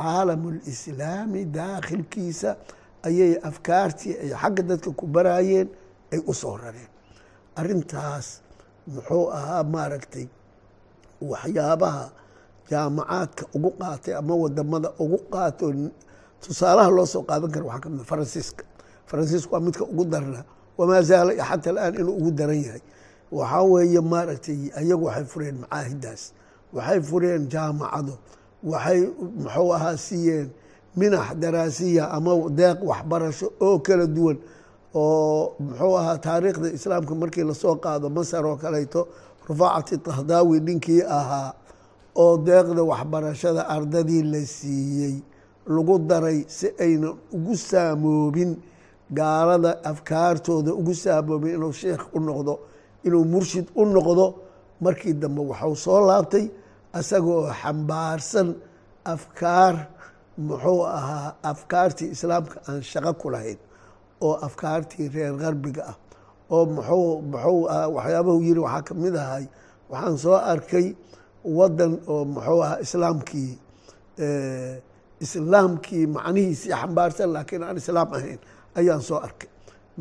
caalamulislaami 0.00 1.44
daakhilkiisa 1.44 2.56
ayay 3.06 3.32
afkaartii 3.48 4.14
ay 4.22 4.30
xagga 4.40 4.62
dadka 4.70 4.90
ku 4.98 5.04
baraayeen 5.14 5.68
ay 6.12 6.20
u 6.26 6.32
soo 6.40 6.56
rareen. 6.62 6.90
Arintaas 7.60 8.26
muxuu 8.92 9.26
ahaa 9.38 9.62
maaragtay 9.74 10.26
waxyaabaha 11.30 12.04
jaamacaadka 12.70 13.44
ugu 13.56 13.70
qaatay 13.80 14.14
ama 14.20 14.34
waddamada 14.42 14.88
ugu 15.02 15.18
qaato 15.32 15.66
tusaalaha 16.42 16.90
loo 16.96 17.06
soo 17.12 17.22
qaadan 17.28 17.50
kara 17.54 17.64
waxaa 17.70 17.80
ka 17.84 17.88
mid 17.94 18.04
faransiiska. 18.10 18.64
Faransiisku 19.08 19.50
waa 19.54 19.60
midka 19.66 19.84
ugu 19.92 20.04
darna 20.12 20.40
wamaa 20.78 21.02
zaala 21.08 21.32
xata 21.48 21.68
alaan 21.70 21.94
inuu 22.00 22.14
ugu 22.20 22.30
daran 22.38 22.60
yahay. 22.66 22.82
Waxaa 23.32 23.62
weeye 23.72 24.00
maaragtay 24.12 24.60
ayagu 24.78 25.04
waxay 25.08 25.24
fureen 25.32 25.56
macaahidaas 25.62 26.22
waxay 26.76 27.00
fureen 27.08 27.42
jaamacado 27.52 28.14
waxay 28.72 29.00
muxuu 29.42 29.70
ahaa 29.76 29.96
siiyeen 30.06 30.48
minax 30.98 31.26
daraasiya 31.42 32.04
ama 32.16 32.32
deeq 32.58 32.78
waxbarasho 32.90 33.46
oo 33.66 33.78
kala 33.86 34.06
duwan 34.16 34.38
oo 34.94 35.52
muxuu 35.64 35.94
ahaa 36.00 36.18
taariikhda 36.26 36.68
islaamka 36.76 37.14
markii 37.20 37.44
la 37.50 37.54
soo 37.62 37.74
qaado 37.84 38.06
masar 38.16 38.44
oo 38.50 38.56
kaleeto 38.62 39.00
rufaacati 39.48 39.96
tahdaawi 40.06 40.56
ninkii 40.66 41.02
ahaa 41.18 41.50
oo 42.22 42.34
deeqda 42.46 42.82
waxbarashada 42.92 43.62
ardadii 43.76 44.22
la 44.32 44.40
siiyey 44.56 45.14
lagu 45.74 45.94
daray 46.10 46.38
si 46.56 46.66
aynan 46.84 47.14
ugu 47.36 47.54
saamoobin 47.56 48.50
gaalada 49.18 49.70
afkaartooda 49.90 50.70
ugu 50.80 50.94
saamoobin 50.94 51.54
inuu 51.56 51.72
sheekh 51.80 52.04
u 52.16 52.20
noqdo 52.20 52.54
inuu 53.06 53.24
murshid 53.32 53.66
u 53.74 53.84
noqdo. 53.94 54.26
Markii 54.84 55.12
dambe 55.22 55.40
waxuu 55.50 55.76
soo 55.84 56.00
laabtay 56.08 56.46
isagoo 57.00 57.42
xambaarsan 57.60 58.48
afkaar 59.12 59.74
muxuu 60.38 60.82
ahaa 60.86 61.34
afkaartii 61.42 62.08
islaamka 62.16 62.56
aan 62.68 62.82
shaqo 62.82 63.12
ku 63.20 63.30
lahayn 63.30 63.58
oo 64.20 64.34
afkaartii 64.46 65.08
reer 65.14 65.34
qarbiga 65.42 65.82
ah 65.92 65.96
oo 66.50 66.64
muxuu 66.76 67.22
muxuu 67.32 67.68
ahaa 67.72 67.88
waxyaabahu 67.96 68.40
yiri 68.46 68.60
waxaa 68.66 68.82
ka 68.88 68.94
mid 68.94 69.16
ahay 69.16 69.44
waxaan 69.90 70.16
soo 70.24 70.36
arkay 70.52 70.86
wadan 71.58 71.92
oo 72.12 72.24
muxuu 72.34 72.60
ahaa 72.64 72.78
islaamkii 72.86 73.50
islaamkii 75.24 76.06
macnihiisii 76.06 76.72
xambaarsan 76.80 77.28
laakiin 77.34 77.62
aan 77.62 77.76
islaam 77.76 78.08
ahayn 78.16 78.38
ayaan 78.78 79.02
soo 79.08 79.18
arkay. 79.26 79.48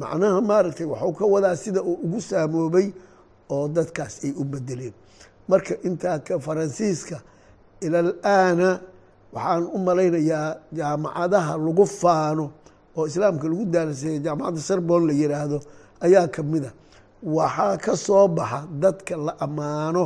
Macnaha 0.01 0.41
maaragtay 0.49 0.85
waxuu 0.93 1.13
ka 1.19 1.25
wadaa 1.33 1.55
sida 1.63 1.81
uu 1.89 1.97
ugu 2.05 2.19
saamoobay 2.29 2.87
oo 3.55 3.67
dadkaas 3.75 4.13
ay 4.25 4.31
u 4.35 4.43
bedeleen 4.43 4.93
marka 5.49 5.73
intaa 5.87 6.19
ka 6.27 6.33
faransiiska 6.45 7.17
ilal 7.85 8.09
aana 8.23 8.69
waxaan 9.35 9.63
u 9.75 9.77
malaynayaa 9.87 10.47
jaamacadaha 10.77 11.53
lagu 11.65 11.85
faano 12.01 12.45
oo 12.97 13.03
islaamka 13.09 13.45
lagu 13.51 13.65
daaraseeya 13.73 14.19
jaamacadda 14.25 14.61
sarbon 14.69 15.01
la 15.07 15.13
yiraahdo 15.21 15.57
ayaa 16.05 16.27
kamida 16.35 16.69
waxaa 17.37 17.77
ka 17.85 17.93
soo 18.05 18.27
baxa 18.37 18.59
dadka 18.81 19.15
la 19.25 19.33
ammaano 19.45 20.03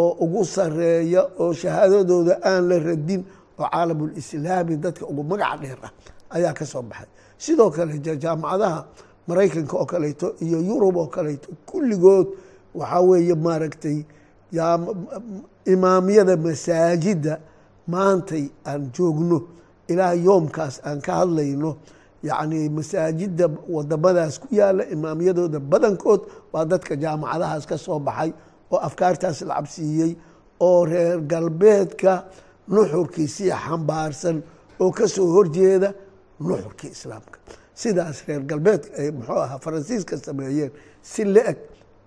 oo 0.00 0.10
ugu 0.24 0.42
sareeya 0.54 1.22
oo 1.42 1.52
shahaadadooda 1.60 2.34
aan 2.50 2.62
la 2.70 2.76
radin 2.88 3.22
oo 3.58 3.66
caalamulislaami 3.72 4.74
dadka 4.84 5.04
ugu 5.10 5.22
magaca 5.30 5.56
dheer 5.62 5.78
ah 5.86 5.92
ayaa 6.36 6.52
ka 6.58 6.64
soo 6.72 6.82
baxay. 6.90 7.08
Sidoo 7.44 7.70
kale 7.70 7.92
jaamacadaha 8.24 8.78
maraykanka 9.28 9.74
oo 9.80 9.86
kaleeto 9.92 10.26
iyo 10.44 10.58
yurub 10.68 10.96
oo 10.96 11.06
kaleeto 11.16 11.48
kulligood 11.68 12.26
waxaa 12.74 13.00
weeye 13.08 13.34
maaragtay 13.34 13.98
imaamyada 15.64 16.36
masaajidda 16.36 17.34
maantay 17.92 18.44
aan 18.70 18.82
joogno 18.96 19.38
ilaa 19.88 20.14
yoomkaas 20.26 20.80
aan 20.88 21.00
ka 21.06 21.12
hadlayno. 21.20 21.76
Yacni 22.22 22.68
masaajidda 22.76 23.46
wadamadaas 23.74 24.38
ku 24.42 24.46
yaalla 24.50 24.84
imaamyadooda 24.94 25.60
badankood 25.60 26.22
waa 26.52 26.64
dadka 26.64 26.96
jaamacadahaas 27.02 27.64
ka 27.70 27.76
soo 27.78 27.98
baxay 28.08 28.30
oo 28.72 28.78
afkaartaas 28.88 29.40
la 29.48 29.54
cabsiiyey 29.54 30.12
oo 30.60 30.84
reer 30.84 31.20
galbeedka 31.32 32.12
nuxurkiisii 32.68 33.50
xambaarsan 33.64 34.42
oo 34.82 34.90
ka 34.98 35.06
soo 35.08 35.28
horjeeda 35.34 35.92
nuxurkii 36.40 36.90
islaamka. 36.90 37.38
Sidaas 37.74 38.24
reer 38.26 38.42
galbeedka 38.50 38.88
ay 38.98 39.10
muxuu 39.16 39.38
ahaa 39.44 39.58
faransiiska 39.64 40.16
sameeyeen 40.18 40.72
si 41.02 41.24
la-eg 41.24 41.58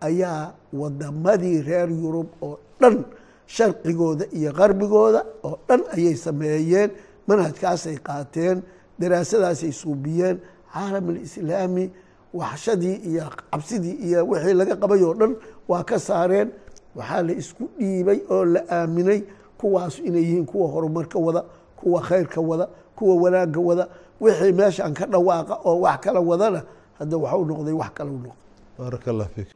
ayaa 0.01 0.53
wadamadii 0.73 1.61
reer 1.61 1.89
yurub 1.89 2.27
oo 2.41 2.59
dhan 2.81 3.05
sharqigooda 3.47 4.25
iyo 4.37 4.51
qarbigooda 4.53 5.25
oo 5.43 5.57
dhan 5.67 5.81
ayay 5.95 6.15
sameeyeen 6.15 6.89
manhajkaasay 7.27 7.97
qaateen 8.07 8.57
daraasadaasay 8.99 9.71
suubiyeen 9.71 10.37
caalamulislaami 10.73 11.85
waxshadii 12.33 12.95
iyo 13.09 13.25
cabsidii 13.51 13.95
iyo 14.07 14.19
wixii 14.29 14.53
laga 14.53 14.75
qabay 14.75 15.03
oo 15.03 15.13
dhan 15.13 15.35
waa 15.67 15.83
ka 15.83 15.99
saareen. 15.99 16.49
Waxaa 16.95 17.21
la 17.27 17.33
isku 17.41 17.63
dhiibay 17.79 18.19
oo 18.29 18.45
la 18.45 18.61
aaminay 18.69 19.19
kuwaas 19.59 19.99
inay 19.99 20.21
yihiin 20.23 20.45
kuwa 20.45 20.67
horumarka 20.73 21.19
wada 21.19 21.43
kuwa 21.79 22.01
khayrka 22.01 22.41
wada 22.41 22.67
kuwa 22.95 23.15
wanaagga 23.15 23.59
wada. 23.59 23.87
Wixii 24.21 24.51
meeshaan 24.51 24.93
ka 24.93 25.05
dhawaaqa 25.05 25.55
oo 25.65 25.79
wax 25.81 25.99
kala 26.03 26.19
wadana 26.19 26.63
hadda 26.99 27.17
waxau 27.17 27.45
noqday 27.45 27.73
wax 27.81 27.91
kala 27.97 28.11
noqday. 28.11 28.35
Baaraka 28.77 29.11
allah 29.11 29.27
fiik 29.35 29.49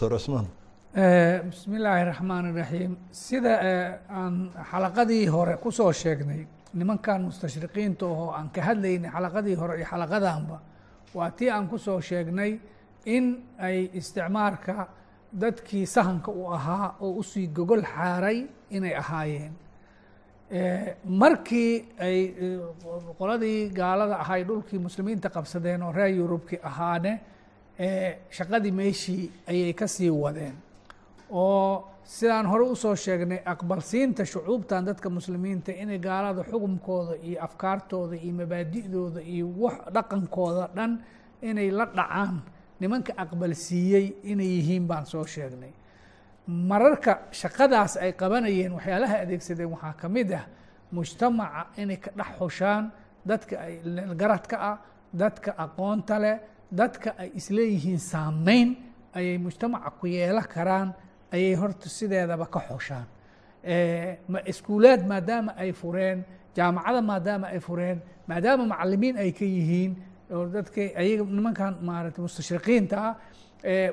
doctor 0.00 0.10
cusmaan 0.18 0.46
bismi 1.50 1.76
illaahi 1.78 2.04
raxmaan 2.10 2.44
iraxiim 2.52 2.92
sida 3.12 3.54
aan 4.20 4.34
xalaqadii 4.70 5.26
hore 5.34 5.56
ku 5.62 5.70
soo 5.70 5.92
sheegnay 5.92 6.46
nimankan 6.78 7.20
mustashriqiinta 7.28 8.06
oo 8.06 8.30
aan 8.38 8.48
ka 8.54 8.60
hadlaynay 8.68 9.10
xalaqadii 9.16 9.56
hore 9.60 9.74
iyo 9.78 9.86
xalaqadanba 9.92 10.58
waa 11.14 11.30
tii 11.38 11.50
aan 11.50 11.68
ku 11.68 11.78
soo 11.78 12.00
sheegnay 12.00 12.60
in 13.06 13.24
ay 13.58 13.90
isticmaarka 14.00 14.88
dadkii 15.42 15.86
sahanka 15.86 16.30
u 16.30 16.46
ahaa 16.56 16.94
oo 17.00 17.10
u 17.20 17.22
sii 17.22 17.46
gogol 17.48 17.82
xaaray 17.82 18.46
inay 18.70 18.94
ahaayeen. 19.02 19.52
Markii 21.04 21.72
ay 22.06 22.18
qoladii 23.18 23.70
gaalada 23.78 24.16
ahay 24.24 24.44
dhulkii 24.44 24.78
muslimiinta 24.78 25.28
qabsadeen 25.36 25.82
oo 25.82 25.92
reer 25.92 26.14
yurubki 26.20 26.56
ahaane 26.62 27.20
shaqadii 27.78 28.72
meeshii 28.72 29.30
ayay 29.48 29.72
ka 29.74 29.86
sii 29.86 30.10
wadeen. 30.10 30.54
Oo 31.30 31.84
sidaan 32.04 32.46
hore 32.46 32.64
u 32.64 32.74
soo 32.76 32.94
sheegnay 32.96 33.38
aqbalsiinta 33.44 34.24
shucuubtan 34.24 34.84
dadka 34.84 35.10
muslimiinta 35.10 35.72
inay 35.72 35.98
gaalada 35.98 36.42
xukumkooda 36.42 37.14
iyo 37.22 37.42
afkaartooda 37.44 38.16
iyo 38.16 38.32
mabaadi'dooda 38.34 39.20
iyo 39.22 39.46
wax 39.58 39.76
dhaqankooda 39.94 40.68
dhan 40.76 40.98
inay 41.42 41.70
la 41.70 41.84
dhacaan. 41.86 42.40
Nimanka 42.80 43.12
aqbalsiiyey 43.16 44.06
inay 44.24 44.46
yihiin 44.46 44.86
baan 44.86 45.06
soo 45.06 45.24
sheegnay. 45.24 45.72
Mararka 46.46 47.18
shaqadaas 47.30 47.96
ay 47.96 48.12
qabanayeen 48.12 48.72
waxyaalaha 48.72 49.16
adeegsadeen 49.22 49.70
waxaa 49.70 49.92
ka 50.00 50.08
mid 50.08 50.32
ah 50.32 50.46
mujtamaca 50.92 51.66
inay 51.76 51.96
ka 51.96 52.10
dhex 52.16 52.30
xushaan 52.38 52.90
dadka 53.26 53.56
garadka 54.16 54.56
ah 54.70 54.78
dadka 55.12 55.52
aqoonta 55.58 56.18
leh 56.18 56.38
dadka 56.70 57.14
ay 57.18 57.30
isleeyihiin 57.34 57.98
saameyn 57.98 58.76
ayay 59.14 59.38
mujtamaca 59.38 59.90
ku 60.00 60.06
yeelo 60.06 60.42
karaan 60.54 60.94
ayay 61.32 61.54
horta 61.54 61.88
sideedaba 61.88 62.46
ka 62.46 62.60
xushaan. 62.68 63.06
Iskuulaad 64.46 65.06
maadaama 65.06 65.52
ay 65.56 65.72
fureen 65.72 66.24
jaamacada 66.56 67.02
maadaama 67.02 67.46
ay 67.46 67.60
fureen 67.60 68.02
maadaama 68.26 68.64
macalimiin 68.66 69.16
ay 69.16 69.32
ka 69.32 69.44
yihiin 69.44 69.92
oo 70.30 70.44
ayaga 71.00 71.24
nimankan 71.24 71.74
maaragtay 71.82 72.22
mustashriqiinta 72.22 72.96
ah 73.08 73.14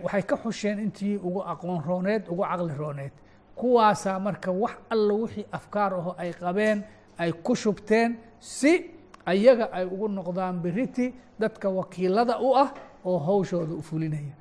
waxay 0.04 0.24
ka 0.24 0.36
xusheen 0.44 0.80
intii 0.80 1.16
ugu 1.18 1.42
aqoon 1.42 1.82
rooneed 1.88 2.28
ugu 2.30 2.44
caqli 2.44 2.74
rooneed. 2.78 3.12
Kuwaasaa 3.56 4.20
marka 4.20 4.52
wax 4.52 4.76
alla 4.90 5.14
wixii 5.14 5.46
afkaar 5.52 5.94
aho 5.94 6.12
ay 6.18 6.32
qabeen 6.34 6.84
ay 7.18 7.32
ku 7.32 7.56
shubteen 7.56 8.18
si 8.40 8.92
ayaga 9.26 9.66
ay 9.78 9.86
ugu 9.86 10.08
noqdaan 10.08 10.56
beriti 10.64 11.14
dadka 11.40 11.70
wakiilada 11.70 12.40
u 12.40 12.50
ah 12.64 12.70
oo 13.06 13.20
hawshooda 13.28 13.74
u 13.74 13.82
fulinaya. 13.82 14.34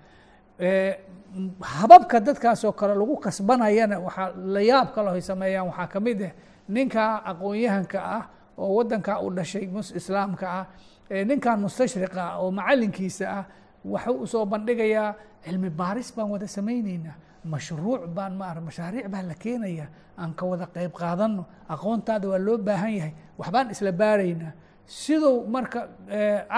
Hababka 1.61 2.21
dadkaas 2.21 2.65
oo 2.65 2.73
kale 2.73 2.95
lagu 2.95 3.17
kasbanayana 3.19 3.99
waxaa 3.99 4.33
la 4.55 4.61
yaab 4.71 4.89
kale 4.95 5.09
ay 5.11 5.21
sameeyaan 5.23 5.67
waxaa 5.71 5.87
ka 5.93 5.99
mid 6.01 6.21
ah 6.23 6.33
ninka 6.69 7.03
aqoon-yahanka 7.31 7.99
ah 7.99 8.25
oo 8.59 8.71
waddankaa 8.79 9.19
u 9.27 9.31
dhashay 9.35 9.67
islaamka 9.99 10.47
ah 10.61 10.65
ninkan 11.11 11.59
mustashriqa 11.65 12.23
ah 12.23 12.39
oo 12.43 12.51
macalinkiisa 12.55 13.25
ah 13.39 13.45
waxuu 13.85 14.23
u 14.23 14.27
soo 14.27 14.45
bandhigayaa 14.47 15.15
cilmi 15.45 15.71
baaris 15.71 16.15
baan 16.17 16.31
wada 16.31 16.47
samayneynaa 16.47 17.17
mashruuc 17.45 18.07
baan 18.17 18.33
ma 18.39 18.55
mashaariic 18.69 19.09
baa 19.11 19.23
la 19.23 19.35
keenaya 19.35 19.87
aan 20.19 20.33
ka 20.39 20.47
wada 20.47 20.67
qeyb 20.71 20.93
qaadano 20.95 21.43
aqoontaada 21.69 22.29
waa 22.31 22.39
loo 22.39 22.59
baahan 22.59 22.93
yahay 22.99 23.13
waxbaan 23.39 23.71
isla 23.75 23.93
baaraynaa 23.93 24.53
siduu 24.87 25.47
marka 25.55 25.81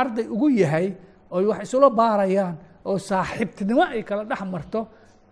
arday 0.00 0.26
ugu 0.34 0.48
yahay 0.50 0.94
oy 1.30 1.44
wax 1.50 1.62
isula 1.68 1.90
baarayaan 1.90 2.54
oo 2.84 2.98
saaxiibtinimo 2.98 3.82
ay 3.94 4.02
kala 4.02 4.24
dhex 4.24 4.40
marto 4.54 4.80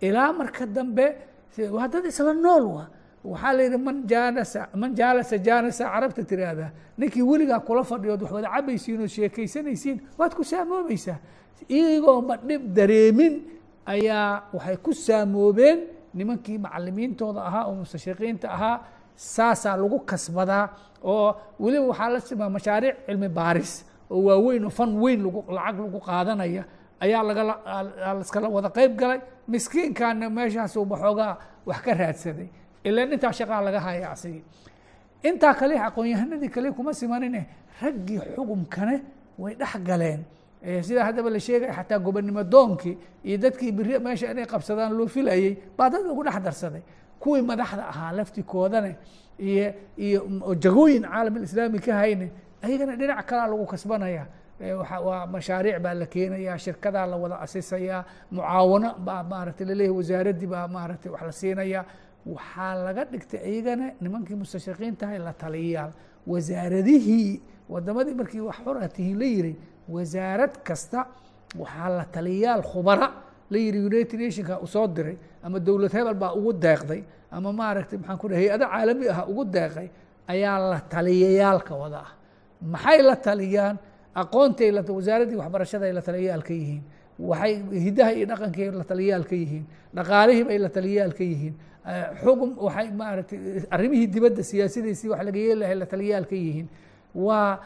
ilaa 0.01 0.33
marka 0.33 0.67
dambe 0.67 1.07
waa 1.77 1.89
dad 1.89 2.05
isla 2.07 2.33
nool 2.35 2.65
wa 2.77 2.85
waxaa 3.25 3.53
la 3.57 3.63
yidhi 3.63 3.79
man 3.87 3.97
jaanasa 4.11 4.61
man 4.81 4.91
jaalasa 4.99 5.37
jaanasa 5.39 5.85
carabta 5.93 6.23
tiraahdaa. 6.31 6.71
Ninkii 6.99 7.23
weligaa 7.23 7.61
kula 7.67 7.83
fadhiyood 7.85 8.21
wax 8.23 8.33
wada 8.37 8.49
cabaysiin 8.55 9.01
oo 9.01 9.07
sheekaysanaysiin 9.07 9.97
waad 10.19 10.33
ku 10.37 10.45
saamoobaysaa. 10.45 11.17
Iyagooma 11.69 12.37
dhib 12.49 12.63
dareemin 12.77 13.35
ayaa 13.87 14.43
waxay 14.53 14.77
ku 14.77 14.93
saamoobeen 14.93 15.79
nimankii 16.15 16.59
macalimiintooda 16.59 17.40
ahaa 17.49 17.64
oo 17.71 17.75
mustashriqiinta 17.81 18.47
ahaa 18.57 18.77
saasaa 19.16 19.77
lagu 19.77 19.98
kasbadaa 20.11 20.68
oo 21.05 21.35
weliba 21.61 21.87
waxaa 21.92 22.09
la 22.14 22.20
simaa 22.20 22.48
mashaariic 22.57 22.96
cilmi 23.07 23.29
baaris 23.29 23.85
oo 24.11 24.20
waaweyn 24.29 24.64
oo 24.64 24.70
fan 24.70 24.90
weyn 25.03 25.20
lacag 25.57 25.79
lagu 25.85 26.00
qaadanaya 26.09 26.62
ayaa 27.05 27.22
lagalaskala 27.29 28.48
wada 28.48 28.70
qeyb 28.70 28.96
galay. 29.00 29.20
Miskiinkaana 29.48 30.31
meeshaasuu 30.31 30.85
baxoogaa 30.85 31.37
wax 31.66 31.81
ka 31.85 31.92
raadsaday. 31.94 32.48
Ilan 32.85 33.12
intaa 33.12 33.33
shaqaa 33.33 33.61
laga 33.66 33.81
haya 33.81 34.11
asigi 34.14 34.40
intaa 35.29 35.55
kale 35.55 35.74
aqoon-yahanadii 35.87 36.48
kale 36.55 36.68
kuma 36.72 36.92
simanine 36.94 37.40
raggii 37.83 38.20
xukumkane 38.37 38.96
way 39.38 39.55
dhex 39.55 39.77
galeen. 39.88 40.20
Sidaa 40.87 41.05
haddaba 41.09 41.31
la 41.31 41.38
sheegaya 41.40 41.72
xataa 41.77 41.98
gobonnimo 41.98 42.42
doonkii 42.44 42.96
iyo 43.24 43.37
dadkii 43.38 43.72
biri 43.72 43.98
meesha 43.98 44.31
inay 44.33 44.46
qabsadaan 44.46 44.92
loo 44.96 45.07
filayey 45.07 45.57
baa 45.77 45.90
dad 45.90 46.03
lagu 46.09 46.22
dhex 46.24 46.40
darsaday 46.46 46.83
kuwii 47.20 47.42
madaxda 47.42 47.88
ahaa 47.92 48.12
laftikoodane 48.12 48.96
iyo 49.38 49.74
iyo 50.07 50.20
jagooyin 50.62 51.03
caalam 51.03 51.37
alislaami 51.37 51.79
ka 51.79 51.92
hayne 52.00 52.27
ayagana 52.62 52.96
dhinac 52.96 53.27
kalaa 53.27 53.46
lagu 53.46 53.66
kasbanaya. 53.66 54.27
Waa 55.07 55.27
mashaariic 55.27 55.79
baa 55.83 55.94
la 55.94 56.07
keenaya 56.07 56.59
shirkadaa 56.59 57.07
la 57.07 57.16
wada 57.16 57.37
asisayaa 57.44 58.05
mucaawano 58.31 58.90
baa 59.07 59.22
maaragtay 59.22 59.66
la 59.66 59.74
leeyahay 59.74 59.96
wasaaraddii 59.98 60.46
baa 60.46 60.68
maaragtay 60.68 61.11
wax 61.12 61.22
la 61.29 61.33
siinaya. 61.33 61.85
Waxaa 62.27 62.74
laga 62.87 63.05
dhigtay 63.05 63.40
iyagana 63.50 63.87
nimankii 64.00 64.35
mustashriqiintahay 64.40 65.18
la 65.18 65.33
taliyayaal 65.33 65.92
wasaaradihii 66.27 67.42
wadamadii 67.68 68.14
markii 68.14 68.40
wax 68.40 68.57
xora 68.64 68.88
tihiin 68.88 69.18
la 69.18 69.24
yiri 69.24 69.53
wasaarad 69.88 70.55
kasta 70.66 71.00
waxaa 71.59 71.88
la 71.88 72.05
taliyayaal 72.14 72.62
khubara 72.62 73.07
la 73.55 73.59
yiri 73.64 73.79
united 73.90 74.19
nationka 74.25 74.55
u 74.64 74.67
soo 74.75 74.87
diray 74.97 75.17
ama 75.45 75.59
dowlad 75.67 75.93
hebel 75.97 76.14
baa 76.23 76.33
ugu 76.38 76.53
deeqday 76.64 77.01
ama 77.37 77.51
maaragtay 77.61 77.99
maxaan 78.01 78.19
ku 78.23 78.27
hay'ado 78.40 78.64
caalami 78.73 79.07
ah 79.14 79.25
ugu 79.31 79.45
deeqay 79.57 79.88
ayaa 80.33 80.57
la 80.73 80.79
taliyayaalka 80.95 81.75
wada 81.83 81.99
ah. 82.07 82.11
Maxay 82.73 83.01
la 83.09 83.17
taliyaan? 83.27 83.77
Aqoontay 84.23 84.71
wasaaraddii 84.99 85.37
waxbarashada 85.43 85.85
ay 85.88 85.93
la 85.99 86.03
taliyayaal 86.09 86.43
ka 86.49 86.55
yihiin. 86.61 86.83
Waxay 87.31 87.53
hidaha 87.87 88.11
iyo 88.17 88.27
dhaqankii 88.31 88.71
la 88.81 88.85
taliyayaal 88.90 89.25
ka 89.31 89.35
yihiin. 89.43 89.64
Dhaqaalihii 89.97 90.45
bay 90.49 90.59
la 90.64 90.69
taliyayaal 90.77 91.12
ka 91.19 91.25
yihiin. 91.31 91.55
Xugum 92.23 92.51
waxay 92.67 92.88
maaragtay 93.01 93.38
arrimihii 93.75 94.07
dibadda 94.14 94.43
siyaasadiisii 94.51 95.09
wax 95.12 95.21
laga 95.29 95.38
yeelahay 95.47 95.77
la 95.83 95.87
taliyayaal 95.93 96.27
ka 96.31 96.37
yihiin. 96.45 96.67
Waa 97.27 97.59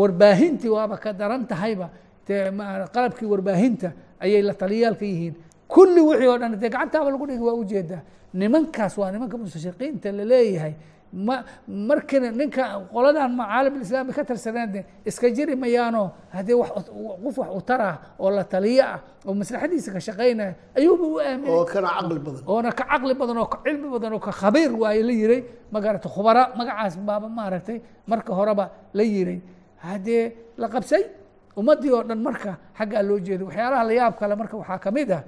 warbaahintii 0.00 0.68
waaba 0.76 0.96
ka 0.96 1.12
daran 1.12 1.46
tahayba 1.46 1.90
dee 2.26 2.50
qalabkii 2.94 3.26
warbaahinta 3.32 3.92
ayay 4.20 4.42
la 4.42 4.54
taliyayaal 4.54 4.96
ka 5.00 5.04
yihiin. 5.04 5.34
Kulli 5.68 6.00
wixii 6.00 6.28
oo 6.28 6.38
dhan 6.38 6.52
dee 6.60 6.68
gacantaaba 6.68 7.10
lagu 7.10 7.26
dhigi 7.26 7.42
waa 7.42 7.54
u 7.54 7.64
jeedaa 7.64 8.02
nimankaas 8.34 8.94
waa 8.98 9.10
nimanka 9.12 9.36
mustashriqiinta 9.38 10.12
la 10.12 10.24
leeyahay 10.24 10.74
ma 11.12 11.42
markina 11.66 12.30
ninka 12.30 12.62
qoladan 12.92 13.34
caalam 13.38 13.74
islaami 13.82 14.12
ka 14.12 14.22
tirsadeen 14.24 14.70
de 14.72 14.80
iska 15.06 15.26
jiri 15.36 15.56
mayaano 15.56 16.12
haddii 16.34 16.54
wa 16.54 16.66
qof 17.22 17.38
wax 17.38 17.50
u 17.58 17.60
tarah 17.62 17.98
oo 18.18 18.30
la 18.30 18.44
taliyo 18.44 18.84
ah 18.84 19.00
oo 19.26 19.34
maslaxadiisa 19.34 19.90
ka 19.92 20.00
shaqaynaya 20.00 20.54
ayuuba 20.78 21.04
u 21.06 21.18
aaminay. 21.18 21.50
Oo 21.54 21.64
kana 21.64 21.88
caqli 21.98 22.18
badan. 22.18 22.42
Oona 22.46 22.70
ka 22.72 22.84
caqli 22.90 23.14
badan 23.14 23.38
oo 23.42 23.46
ka 23.46 23.58
cilmi 23.64 23.88
badan 23.90 24.12
oo 24.12 24.18
ka 24.22 24.30
khabiir 24.32 24.70
waaye 24.82 25.02
la 25.02 25.12
yiray 25.12 25.40
magarata 25.72 26.08
khubara 26.08 26.42
magacaas 26.58 26.94
baaba 26.98 27.28
maaragtay 27.28 27.78
marka 28.06 28.32
horeba 28.34 28.70
la 28.94 29.02
yiray 29.02 29.40
haddee 29.82 30.24
la 30.58 30.68
qabsay 30.68 31.02
ummaddii 31.60 31.92
oo 31.96 32.02
dhan 32.08 32.20
marka 32.26 32.52
xaggaa 32.78 33.02
loo 33.08 33.18
jeeday 33.26 33.46
waxyaalaha 33.48 33.82
la 33.88 33.92
yaab 34.00 34.14
kale 34.20 34.34
marka 34.40 34.54
waxaa 34.60 34.78
ka 34.84 34.90
mid 34.96 35.10
ah 35.18 35.22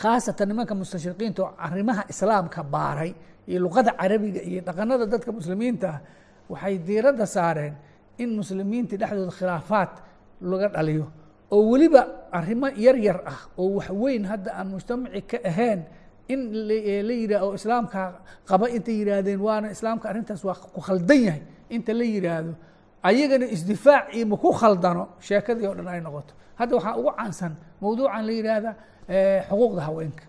khaasatan 0.00 0.48
nimanka 0.50 0.74
mustashriqiinta 0.80 1.40
oo 1.44 1.50
arrimaha 1.66 2.02
islaamka 2.12 2.60
baaray 2.74 3.12
iyo 3.50 3.58
luqada 3.64 3.92
carabiga 4.00 4.40
iyo 4.50 4.60
dhaqanada 4.66 5.04
dadka 5.12 5.30
muslimiinta 5.38 5.88
ah 5.94 5.98
waxay 6.52 6.74
diiradda 6.86 7.26
saareen 7.36 7.74
in 8.22 8.28
muslimiinta 8.38 8.94
dhexdooda 9.00 9.32
khilaafaad 9.38 9.90
laga 10.50 10.68
dhaliyo. 10.74 11.06
Oo 11.54 11.62
weliba 11.72 12.02
arrimo 12.38 12.68
yar 12.84 12.96
yar 13.06 13.18
ah 13.32 13.40
oo 13.60 13.68
waxweyn 13.78 14.24
hadda 14.30 14.50
aan 14.58 14.68
mujtamaci 14.72 15.20
ka 15.30 15.38
ahayn 15.50 15.80
in 16.32 16.40
la 17.08 17.14
yidhah 17.20 17.40
oo 17.46 17.52
islaamka 17.58 18.00
qaba 18.48 18.66
intay 18.76 18.94
yidhaahdeen 19.00 19.40
waana 19.46 19.66
islaamka 19.76 20.06
arrintaas 20.10 20.42
waa 20.48 20.54
ku 20.74 20.80
khaldan 20.80 21.20
yahay. 21.26 21.42
Inta 21.74 21.92
la 21.92 22.04
yidhaahdo 22.14 22.52
ayagana 23.02 23.46
isdifaac 23.54 24.14
iyo 24.16 24.26
maku 24.26 24.52
khaldano 24.60 25.04
sheekadii 25.20 25.66
oo 25.66 25.74
dhan 25.74 25.88
ay 25.88 26.00
noqoto. 26.00 26.32
Hadda 26.58 26.74
waxaa 26.76 26.96
ugu 27.00 27.10
caansan 27.16 27.52
mawduucan 27.82 28.22
la 28.26 28.32
yidhaahda 28.32 28.70
xuquuqda 29.48 29.80
haweenka 29.88 30.24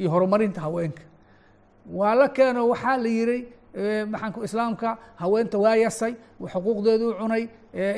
iyo 0.00 0.08
horumarinta 0.10 0.60
haweenka. 0.60 1.02
Waa 1.98 2.14
la 2.14 2.28
keeno 2.28 2.68
waxaa 2.68 2.96
la 2.96 3.08
yihi 3.08 3.38
maxaanku 4.12 4.44
islaamka 4.44 4.88
haweenta 5.20 5.58
waa 5.58 5.76
yasay 5.76 6.14
xuquuqdeedu 6.52 7.04
u 7.10 7.14
cunay 7.20 7.44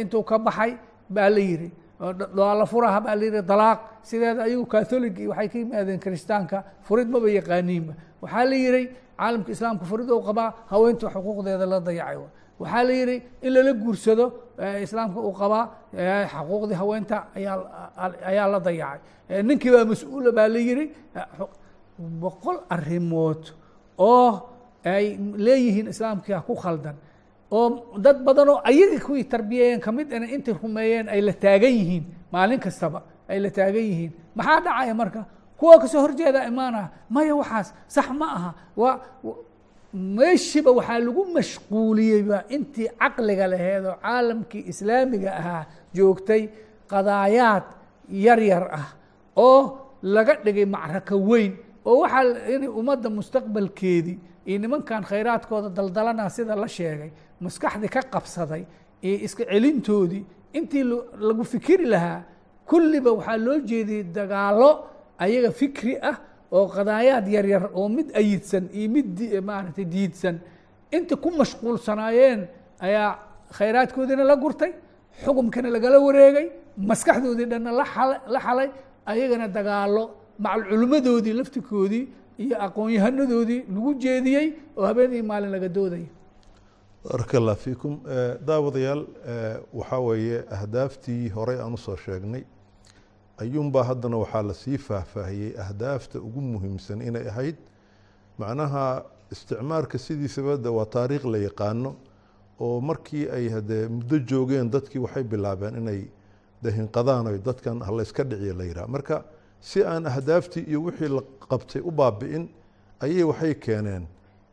intuu 0.03 0.23
ka 0.23 0.39
baxay 0.39 0.73
baa 1.09 1.29
la 1.31 1.39
yihi 1.41 1.69
waa 2.01 2.67
furaha 2.67 3.01
baa 3.01 3.15
la 3.15 3.25
yihi 3.25 3.43
dalaaq 3.43 3.79
sideeda 4.03 4.43
ayagu 4.45 4.67
catholic 4.67 5.15
waxay 5.31 5.49
ka 5.49 5.59
yimaadeen 5.59 6.01
kiristaanka 6.01 6.65
furid 6.87 7.09
maba 7.09 7.29
yaqaaniinba 7.31 7.95
waxaa 8.23 8.45
la 8.51 8.57
yihi 8.57 8.83
caalamka 9.19 9.51
islaamka 9.53 9.85
furid 9.91 10.11
ou 10.11 10.21
qabaa 10.29 10.49
haweenta 10.71 11.07
xuquuqdeeda 11.15 11.67
la 11.67 11.79
dayacay 11.81 12.19
waxaa 12.61 12.83
la 12.89 12.93
yidhi 13.01 13.17
in 13.47 13.51
lala 13.55 13.73
guursado 13.83 14.25
islaamka 14.85 15.19
uu 15.27 15.33
qabaa 15.41 15.65
xaquuqdii 16.33 16.79
haweenta 16.81 17.17
ayaa 18.29 18.47
la 18.53 18.59
dayacay. 18.67 19.01
Ninkii 19.49 19.71
baa 19.75 19.85
mas'uula 19.91 20.31
baa 20.39 20.49
la 20.55 20.59
yidhi 20.69 20.85
boqol 22.23 22.59
arrimood 22.75 23.43
oo 23.99 24.31
ay 24.85 25.07
leeyihiin 25.47 25.89
islaamkia 25.93 26.41
ku 26.47 26.55
khaldan 26.63 26.97
oo 27.51 27.67
dad 28.05 28.19
badan 28.27 28.49
oo 28.49 28.61
ayaga 28.71 28.99
kuwii 29.07 29.25
tarbiyeeyeen 29.33 29.81
ka 29.85 29.91
mid 29.93 30.09
ina 30.13 30.27
intay 30.35 30.55
rumeeyeen 30.63 31.09
ay 31.09 31.21
la 31.21 31.33
taagan 31.33 31.73
yihiin 31.79 32.05
maalin 32.33 32.61
kastaba 32.61 33.03
ay 33.29 33.39
la 33.45 33.51
taagan 33.51 33.85
yihiin. 33.91 34.13
Maxaa 34.35 34.61
dhacaya 34.65 34.95
marka? 34.95 35.23
Kuwa 35.59 35.79
ka 35.83 35.87
soo 35.93 36.01
horjeeda 36.05 36.41
imaanah 36.51 36.89
maya 37.11 37.35
waxaas 37.37 37.69
sax 37.95 38.09
ma 38.21 38.27
aha. 38.37 38.51
Waa 38.77 38.95
meeshiiba 39.95 40.71
waxaa 40.79 40.99
lagu 41.07 41.23
mashquuliyeyba 41.35 42.39
intii 42.55 42.89
caqliga 43.01 43.47
laheed 43.53 43.85
oo 43.91 43.97
caalamkii 44.03 44.65
islaamiga 44.73 45.31
ahaa 45.41 45.65
joogtay 45.95 46.43
qadaayaad 46.93 47.65
yar 48.27 48.41
yar 48.51 48.65
ah 48.81 48.89
oo 49.37 49.61
laga 50.03 50.35
dhigay 50.45 50.65
macraka 50.75 51.17
weyn 51.17 51.53
oo 51.85 51.97
waxaa 52.03 52.23
inay 52.55 52.69
ummadda 52.81 53.09
mustaqbalkeedii 53.19 54.19
iyo 54.47 54.59
nimankan 54.59 55.03
khayraadkooda 55.11 55.69
daldalana 55.77 56.31
sida 56.31 56.55
la 56.57 56.69
sheegay 56.69 57.11
maskaxdii 57.41 57.89
ka 57.95 58.03
qabsaday 58.15 58.63
iyo 59.03 59.17
iska 59.27 59.45
celintoodii 59.51 60.25
intii 60.59 60.85
lagu 61.29 61.45
fikiri 61.45 61.87
lahaa 61.87 62.23
kulliba 62.71 63.11
waxaa 63.19 63.37
loo 63.47 63.59
jeediyey 63.71 64.03
dagaalo 64.05 64.71
ayaga 65.19 65.51
fikri 65.51 65.99
ah 66.11 66.17
oo 66.57 66.67
qadaayaad 66.77 67.27
yaryar 67.37 67.65
oo 67.79 67.89
mid 67.97 68.09
ayidsan 68.21 68.65
iyo 68.79 68.89
mid 68.97 69.09
maaragtay 69.49 69.85
diidsan 69.95 70.37
inta 70.97 71.15
ku 71.17 71.29
mashquulsanaayeen 71.41 72.41
ayaa 72.87 73.11
khayraadkoodiina 73.59 74.25
la 74.31 74.37
gurtay 74.43 74.73
xukumkana 75.25 75.69
lagala 75.77 75.99
wareegay 76.07 76.47
maskaxdoodii 76.91 77.47
dhanna 77.53 77.71
la 77.81 77.85
la 78.35 78.41
xalay 78.47 78.69
ayagana 79.13 79.47
dagaalo 79.59 80.05
macal 80.45 80.63
culimmadoodii 80.71 81.35
laftikoodii 81.41 82.05
iyo 82.45 82.57
aqoon-yahanadoodii 82.67 83.61
lagu 83.75 83.91
jeediyey 84.05 84.47
oo 84.79 84.85
habeen 84.89 85.13
iyo 85.17 85.25
maalin 85.31 85.51
laga 85.57 85.69
doodaya 85.77 86.09
baraka 87.05 87.35
allah 87.41 87.57
fiikum 87.65 87.93
daawadayaal 88.49 89.03
waxaa 89.79 90.01
weeye 90.09 90.39
ahdaaftii 90.57 91.29
horey 91.37 91.59
aan 91.65 91.75
u 91.75 91.79
soo 91.87 91.97
sheegnay 92.05 92.43
ayuunbaa 93.41 93.85
haddana 93.85 94.17
waxaa 94.23 94.43
la 94.43 94.55
sii 94.55 94.79
faahfaahiyey 94.79 95.53
ahdaafta 95.65 96.19
ugu 96.21 96.41
muhiimsan 96.41 97.01
inay 97.03 97.29
ahayd. 97.29 97.57
Macnaha 98.39 99.05
isticmaarka 99.33 99.99
sidiisaba 99.99 100.57
de 100.57 100.69
waa 100.69 100.85
taariikh 100.87 101.25
la 101.25 101.39
yaqaano 101.39 101.95
oo 102.61 102.81
markii 102.81 103.29
ay 103.37 103.49
hadee 103.49 103.89
muddo 103.89 104.19
joogeen 104.31 104.71
dadkii 104.71 104.99
waxay 105.05 105.23
bilaabeen 105.25 105.77
inay 105.77 106.01
dahinqadaan 106.63 107.27
o 107.27 107.39
dadkan 107.39 107.81
halayska 107.83 108.25
dhiciya 108.25 108.55
la 108.55 108.65
yidhaha. 108.65 108.87
Marka 108.89 109.25
si 109.61 109.83
aan 109.85 110.07
ahdaaftii 110.07 110.65
iyo 110.69 110.83
wixii 110.85 111.09
la 111.09 111.23
qabtay 111.51 111.83
u 111.83 111.91
baabi'in 111.91 112.49
ayay 113.01 113.23
waxay 113.25 113.55
keeneen 113.55 114.07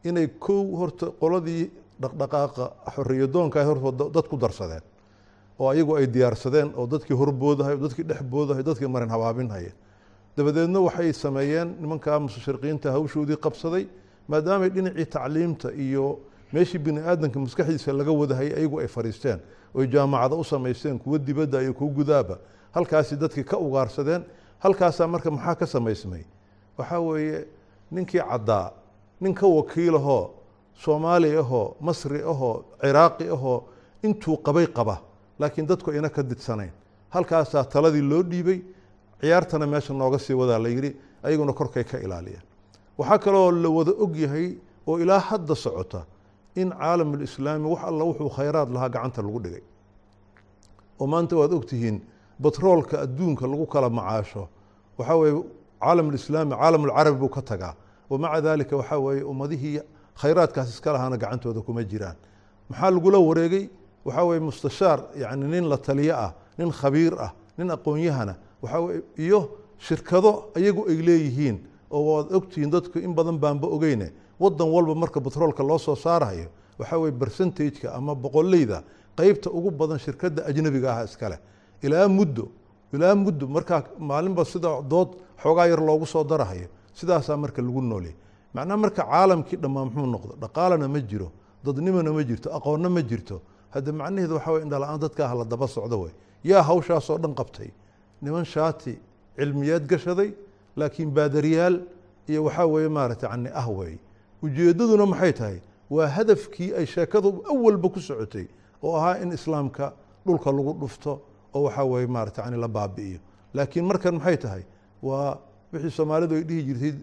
inay 0.04 0.28
kow 0.40 0.64
horta 0.80 1.08
qoladii 1.22 1.72
dhaqdhaqaaqa 2.02 2.66
xoriyadoonka 2.96 3.64
horta 3.66 4.10
dad 4.16 4.28
ku 4.30 4.38
darsadeen 4.38 4.84
oo 5.60 5.70
ayagu 5.70 5.96
ay 5.98 6.08
diyaarsadeen 6.08 6.74
oo 6.78 6.88
dadkii 6.88 7.14
horboodahay 7.16 7.74
o 7.76 7.78
dadkii 7.78 8.04
dhex 8.04 8.22
boodahay 8.24 8.64
dadkii 8.64 8.88
marin 8.88 9.10
habaabinhaya 9.10 9.72
dabadeedna 10.38 10.80
waxay 10.80 11.14
sameeyeen 11.14 11.76
nimankaa 11.82 12.20
mustashriqiinta 12.20 12.92
hawshoodii 12.92 13.38
qabsaday 13.46 13.88
maadaamay 14.28 14.70
dhinacii 14.70 15.06
tacliimta 15.06 15.72
iyo 15.74 16.20
meeshii 16.54 16.80
bini 16.80 17.00
aadamka 17.00 17.40
maskaxdiisa 17.40 17.94
laga 17.94 18.12
wadahayay 18.12 18.54
ayagu 18.60 18.80
ay 18.80 18.88
fariisteen 18.88 19.40
oy 19.76 19.88
jaamacado 19.88 20.40
u 20.40 20.44
samaysteen 20.44 21.00
kuwo 21.00 21.18
dibadda 21.18 21.62
iyo 21.62 21.74
kuwo 21.74 21.90
gudaaba. 21.90 22.38
Halkaasi 22.72 23.16
dadkii 23.16 23.44
ka 23.44 23.58
ugaarsadeen 23.58 24.24
halkaasaa 24.60 25.08
marka 25.08 25.32
maxaa 25.32 25.56
ka 25.56 25.66
samaysmay? 25.66 26.24
Waxaa 26.78 27.00
weeye 27.00 27.46
ninkii 27.92 28.20
caddaa 28.22 28.72
nin 29.22 29.34
ka 29.34 29.48
wakiilahoo 29.48 30.30
soomaali 30.76 31.38
ahoo 31.38 31.76
masri 31.82 32.22
ahoo 32.22 32.64
ciraaqi 32.82 33.28
ahoo 33.30 33.64
intuu 34.04 34.38
qabay 34.38 34.68
qaba 34.68 35.02
laakiin 35.40 35.68
dadku 35.68 35.92
ayna 35.92 36.10
ka 36.10 36.24
didsanayn. 36.24 36.72
Halkaasaa 37.10 37.64
taladii 37.64 38.02
loo 38.02 38.24
dhiibay 38.24 38.60
ciyaartana 39.22 39.66
meesha 39.68 39.94
nooga 39.94 40.20
sii 40.20 40.34
wadaa 40.34 40.60
la 40.60 40.70
yidhi 40.70 40.92
ayaguna 41.24 41.54
korkay 41.54 41.84
ka 41.84 41.98
ilaaliyeen 42.00 42.44
waxaa 42.98 43.18
kaloo 43.26 43.52
la 43.52 43.70
wada 43.70 43.92
og 44.04 44.16
yahay 44.18 44.58
oo 44.88 45.00
ilaa 45.00 45.20
hadda 45.20 45.56
socota 45.56 46.06
in 46.56 46.70
caalamulislaami 46.72 47.66
wax 47.70 47.82
alla 47.90 48.04
wuxuu 48.04 48.30
khayraad 48.30 48.70
lahaa 48.76 48.90
gacanta 48.90 49.22
lagu 49.22 49.40
dhigay. 49.40 49.64
Oo 51.00 51.08
maanta 51.08 51.36
waad 51.40 51.54
ogtihiin 51.54 52.02
batroolka 52.40 52.96
adduunka 53.06 53.48
lagu 53.48 53.66
kala 53.66 53.90
macaasho 53.90 54.44
waxaa 54.98 55.16
weeye 55.22 55.44
caalamulislaami 55.82 56.52
caalamulcarabi 56.56 57.18
buu 57.20 57.30
ka 57.30 57.42
tagaa. 57.42 57.74
Wamaca 58.10 58.42
daalika 58.42 58.76
waxaa 58.78 58.98
weeye 59.06 59.24
ummadihii 59.24 59.80
khayraadkaas 60.22 60.70
iska 60.70 60.94
lahaana 60.94 61.18
gacantooda 61.18 61.62
kuma 61.62 61.84
jiraan. 61.84 62.16
Maxaa 62.70 62.92
lagula 62.92 63.18
wareegay 63.20 63.70
waxaa 64.08 64.26
weeye 64.30 64.42
mustashaar 64.50 65.00
yani 65.24 65.46
nin 65.54 65.66
la 65.72 65.78
taliyo 65.78 66.16
ah 66.26 66.32
nin 66.58 66.72
khabiir 66.72 67.14
ah 67.26 67.32
nin 67.58 67.68
aqoon-yahana 67.76 68.34
waxaa 68.64 68.80
weye 68.86 69.02
iyo 69.26 69.40
shirkado 69.88 70.32
ayagu 70.58 70.82
ay 70.92 70.98
leeyihiin 71.08 71.58
oo 71.92 72.02
waad 72.10 72.28
ogtihiin 72.38 72.72
dadku 72.72 73.00
in 73.00 73.14
badan 73.18 73.38
baanba 73.44 73.68
ogeyne 73.76 74.08
wadan 74.40 74.68
walba 74.76 74.96
marka 74.96 75.20
batroolka 75.20 75.64
loo 75.64 75.78
soo 75.78 75.96
saarayo 75.96 76.48
waxaa 76.80 76.98
weye 77.04 77.12
bercentageka 77.22 77.94
ama 77.98 78.16
boqoleyda 78.16 78.84
qeybta 79.18 79.50
ugu 79.58 79.72
badan 79.72 80.00
shirkadda 80.00 80.46
ajnabiga 80.50 80.90
ah 80.96 81.04
iskale 81.06 81.38
ilaa 81.82 82.08
muddo 82.08 82.46
ilaa 82.94 83.16
muddo 83.16 83.46
markaa 83.48 83.84
maalinba 84.00 84.46
sida 84.46 84.82
dood 84.92 85.10
xoogaa 85.44 85.68
yar 85.72 85.82
loogu 85.82 86.06
soo 86.06 86.24
darahayo 86.24 86.68
sidaasaa 86.94 87.38
marka 87.38 87.62
lagu 87.62 87.82
noolya 87.82 88.14
macnaha 88.54 88.78
marka 88.84 89.02
caalamkii 89.12 89.58
dhammaa 89.64 89.86
muxuu 89.86 90.06
noqdo 90.16 90.34
dhaqaalana 90.42 90.88
ma 90.88 91.00
jiro 91.10 91.28
dadnimona 91.66 92.12
ma 92.18 92.24
jirto 92.30 92.48
aqoonna 92.58 92.90
ma 92.90 93.02
jirto 93.02 93.42
hadda 93.78 93.92
macnaheedu 94.02 94.34
waxa 94.38 94.52
wey 94.52 94.62
indhala-aan 94.66 95.00
dadkaa 95.00 95.28
hala 95.32 95.46
daba 95.46 95.68
socdo 95.68 95.98
wey 96.04 96.12
yaa 96.44 96.62
hawshaasoo 96.70 97.18
dhan 97.24 97.34
qabtay. 97.40 97.70
Niman 98.22 98.46
shaati 98.46 98.94
cilmiyeed 99.38 99.84
gashaday 99.92 100.30
laakiin 100.76 101.12
baadariyaal 101.18 101.76
iyo 102.28 102.44
waxaa 102.48 102.66
weeye 102.66 102.90
maarata 102.90 103.28
yani 103.32 103.50
ah 103.54 103.68
wey 103.70 103.98
ujeeddaduna 104.44 105.06
maxay 105.06 105.34
tahay? 105.34 105.60
Waa 105.90 106.08
hadafkii 106.08 106.74
ay 106.80 106.86
sheekadu 106.86 107.44
awalba 107.52 107.90
ku 107.90 108.00
socotay 108.00 108.48
oo 108.84 108.96
ahaa 108.98 109.18
in 109.24 109.32
islaamka 109.32 109.94
dhulka 110.26 110.52
lagu 110.52 110.74
dhufto 110.82 111.22
oo 111.54 111.64
waxaa 111.68 111.84
weeye 111.86 112.08
maarata 112.08 112.42
yani 112.44 112.58
la 112.58 112.68
baabi'iyo. 112.68 113.20
Laakiin 113.54 113.86
markan 113.86 114.16
maxay 114.16 114.38
tahay? 114.38 114.64
Waa 115.04 115.38
wixii 115.74 115.92
soomaalidu 115.92 116.36
ay 116.36 116.44
dhihi 116.44 116.64
jirtay 116.64 116.94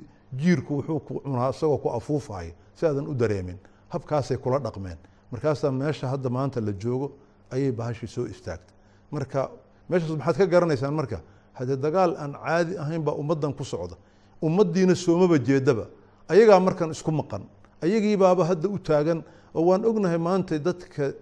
jiirku 0.40 0.72
wuxuu 0.76 1.00
ku 1.00 1.20
cunaa 1.24 1.50
isagoo 1.50 1.78
ku 1.78 1.88
afuufayo 1.90 2.52
si 2.74 2.86
aadan 2.86 3.06
u 3.06 3.14
dareemin. 3.14 3.58
Habkaasay 3.88 4.36
kula 4.36 4.58
dhaqmeen 4.58 4.98
markaasaa 5.34 5.70
meesha 5.82 6.06
hadda 6.12 6.28
maanta 6.36 6.60
la 6.60 6.72
joogo 6.82 7.06
ayay 7.54 7.72
bahashii 7.72 8.06
soo 8.14 8.26
istaagtay. 8.34 8.74
Marka 9.14 9.50
meeshaas 9.90 10.10
maxaad 10.18 10.36
ka 10.38 10.46
garanaysaan 10.46 10.94
marka 11.00 11.18
haddee 11.58 11.76
dagaal 11.86 12.12
aan 12.22 12.32
caadi 12.44 12.72
ahayn 12.82 13.02
baa 13.06 13.14
ummaddan 13.22 13.52
ku 13.58 13.64
socda. 13.64 13.96
Ummaddiina 14.42 14.94
soomaba 14.94 15.36
jeedaba. 15.38 15.86
Ayagaa 16.28 16.60
markan 16.60 16.90
isku 16.96 17.10
maqan. 17.12 17.42
Ayagii 17.84 18.16
baaba 18.16 18.44
hadda 18.50 18.68
u 18.68 18.78
taagan 18.78 19.20
oo 19.54 19.62
waan 19.68 19.82
ognahay 19.84 20.18
maanta 20.18 20.58
dadka 20.58 21.12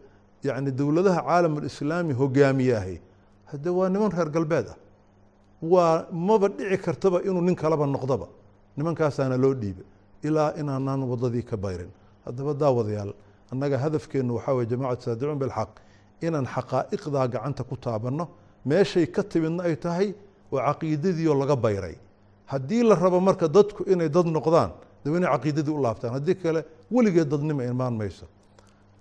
yani 0.42 0.70
dowladaha 0.78 1.20
caalamulislaami 1.28 2.12
hogaamiyaahay. 2.20 2.98
Hadde 3.50 3.68
waa 3.78 3.88
niman 3.88 4.10
reer 4.16 4.28
galbeed 4.36 4.66
ah. 4.72 4.76
Waa 5.62 6.06
maba 6.10 6.48
dhici 6.48 6.78
kartaba 6.84 7.22
inuu 7.22 7.42
nin 7.48 7.56
kalaba 7.62 7.86
noqdoba 7.86 8.26
nimankaasaana 8.76 9.36
loo 9.44 9.54
dhiiba 9.54 9.82
ilaa 10.26 10.50
inaanaan 10.60 11.02
wadadii 11.12 11.42
ka 11.50 11.56
bayrin. 11.56 11.90
Haddaba 12.26 12.54
daawadayaal 12.54 13.12
annaga 13.51 13.77
hadafkeennu 13.83 14.31
waxaa 14.37 14.53
weye 14.57 14.67
jamacat 14.71 14.99
saadicuun 15.05 15.39
bilxaq 15.43 15.71
inaan 16.25 16.45
xaqaa'iqdaa 16.55 17.25
gacanta 17.33 17.61
ku 17.69 17.75
taabanno 17.85 18.25
meeshay 18.69 19.05
ka 19.15 19.21
timidna 19.31 19.61
ay 19.69 19.75
tahay 19.85 20.07
oo 20.53 20.59
caqiidadiioo 20.67 21.35
laga 21.41 21.55
bayray 21.65 21.95
haddii 22.51 22.83
la 22.89 22.95
rabo 23.03 23.19
marka 23.27 23.45
dadku 23.57 23.81
inay 23.93 24.09
dad 24.15 24.27
noqdaan 24.37 24.71
daba 25.03 25.15
inay 25.19 25.29
caqiidadii 25.35 25.73
u 25.77 25.81
laabtaan 25.85 26.11
haddii 26.17 26.35
kale 26.43 26.61
weligeed 26.95 27.27
dadnima 27.33 27.63
imaan 27.73 27.93
mayso 28.01 28.25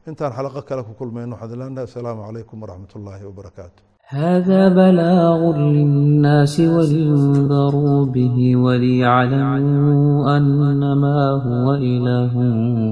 intaan 0.08 0.32
xalaqo 0.36 0.60
kale 0.68 0.82
ku 0.88 0.92
kulmayno 1.00 1.32
waxaan 1.34 1.54
ilaahnaa 1.56 1.84
asalaamu 1.88 2.20
calaykum 2.28 2.56
waraxmat 2.62 2.90
ullaahi 2.98 3.24
wabarakaatu 3.30 3.80
هذا 4.22 4.62
بلاغ 4.80 5.40
للناس 5.76 6.54
ولينذروا 6.74 7.98
به 8.14 8.36
وليعلموا 8.64 10.36
أنما 10.36 11.18
هو 11.46 11.66
إله 11.74 12.32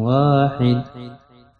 واحد 0.08 0.78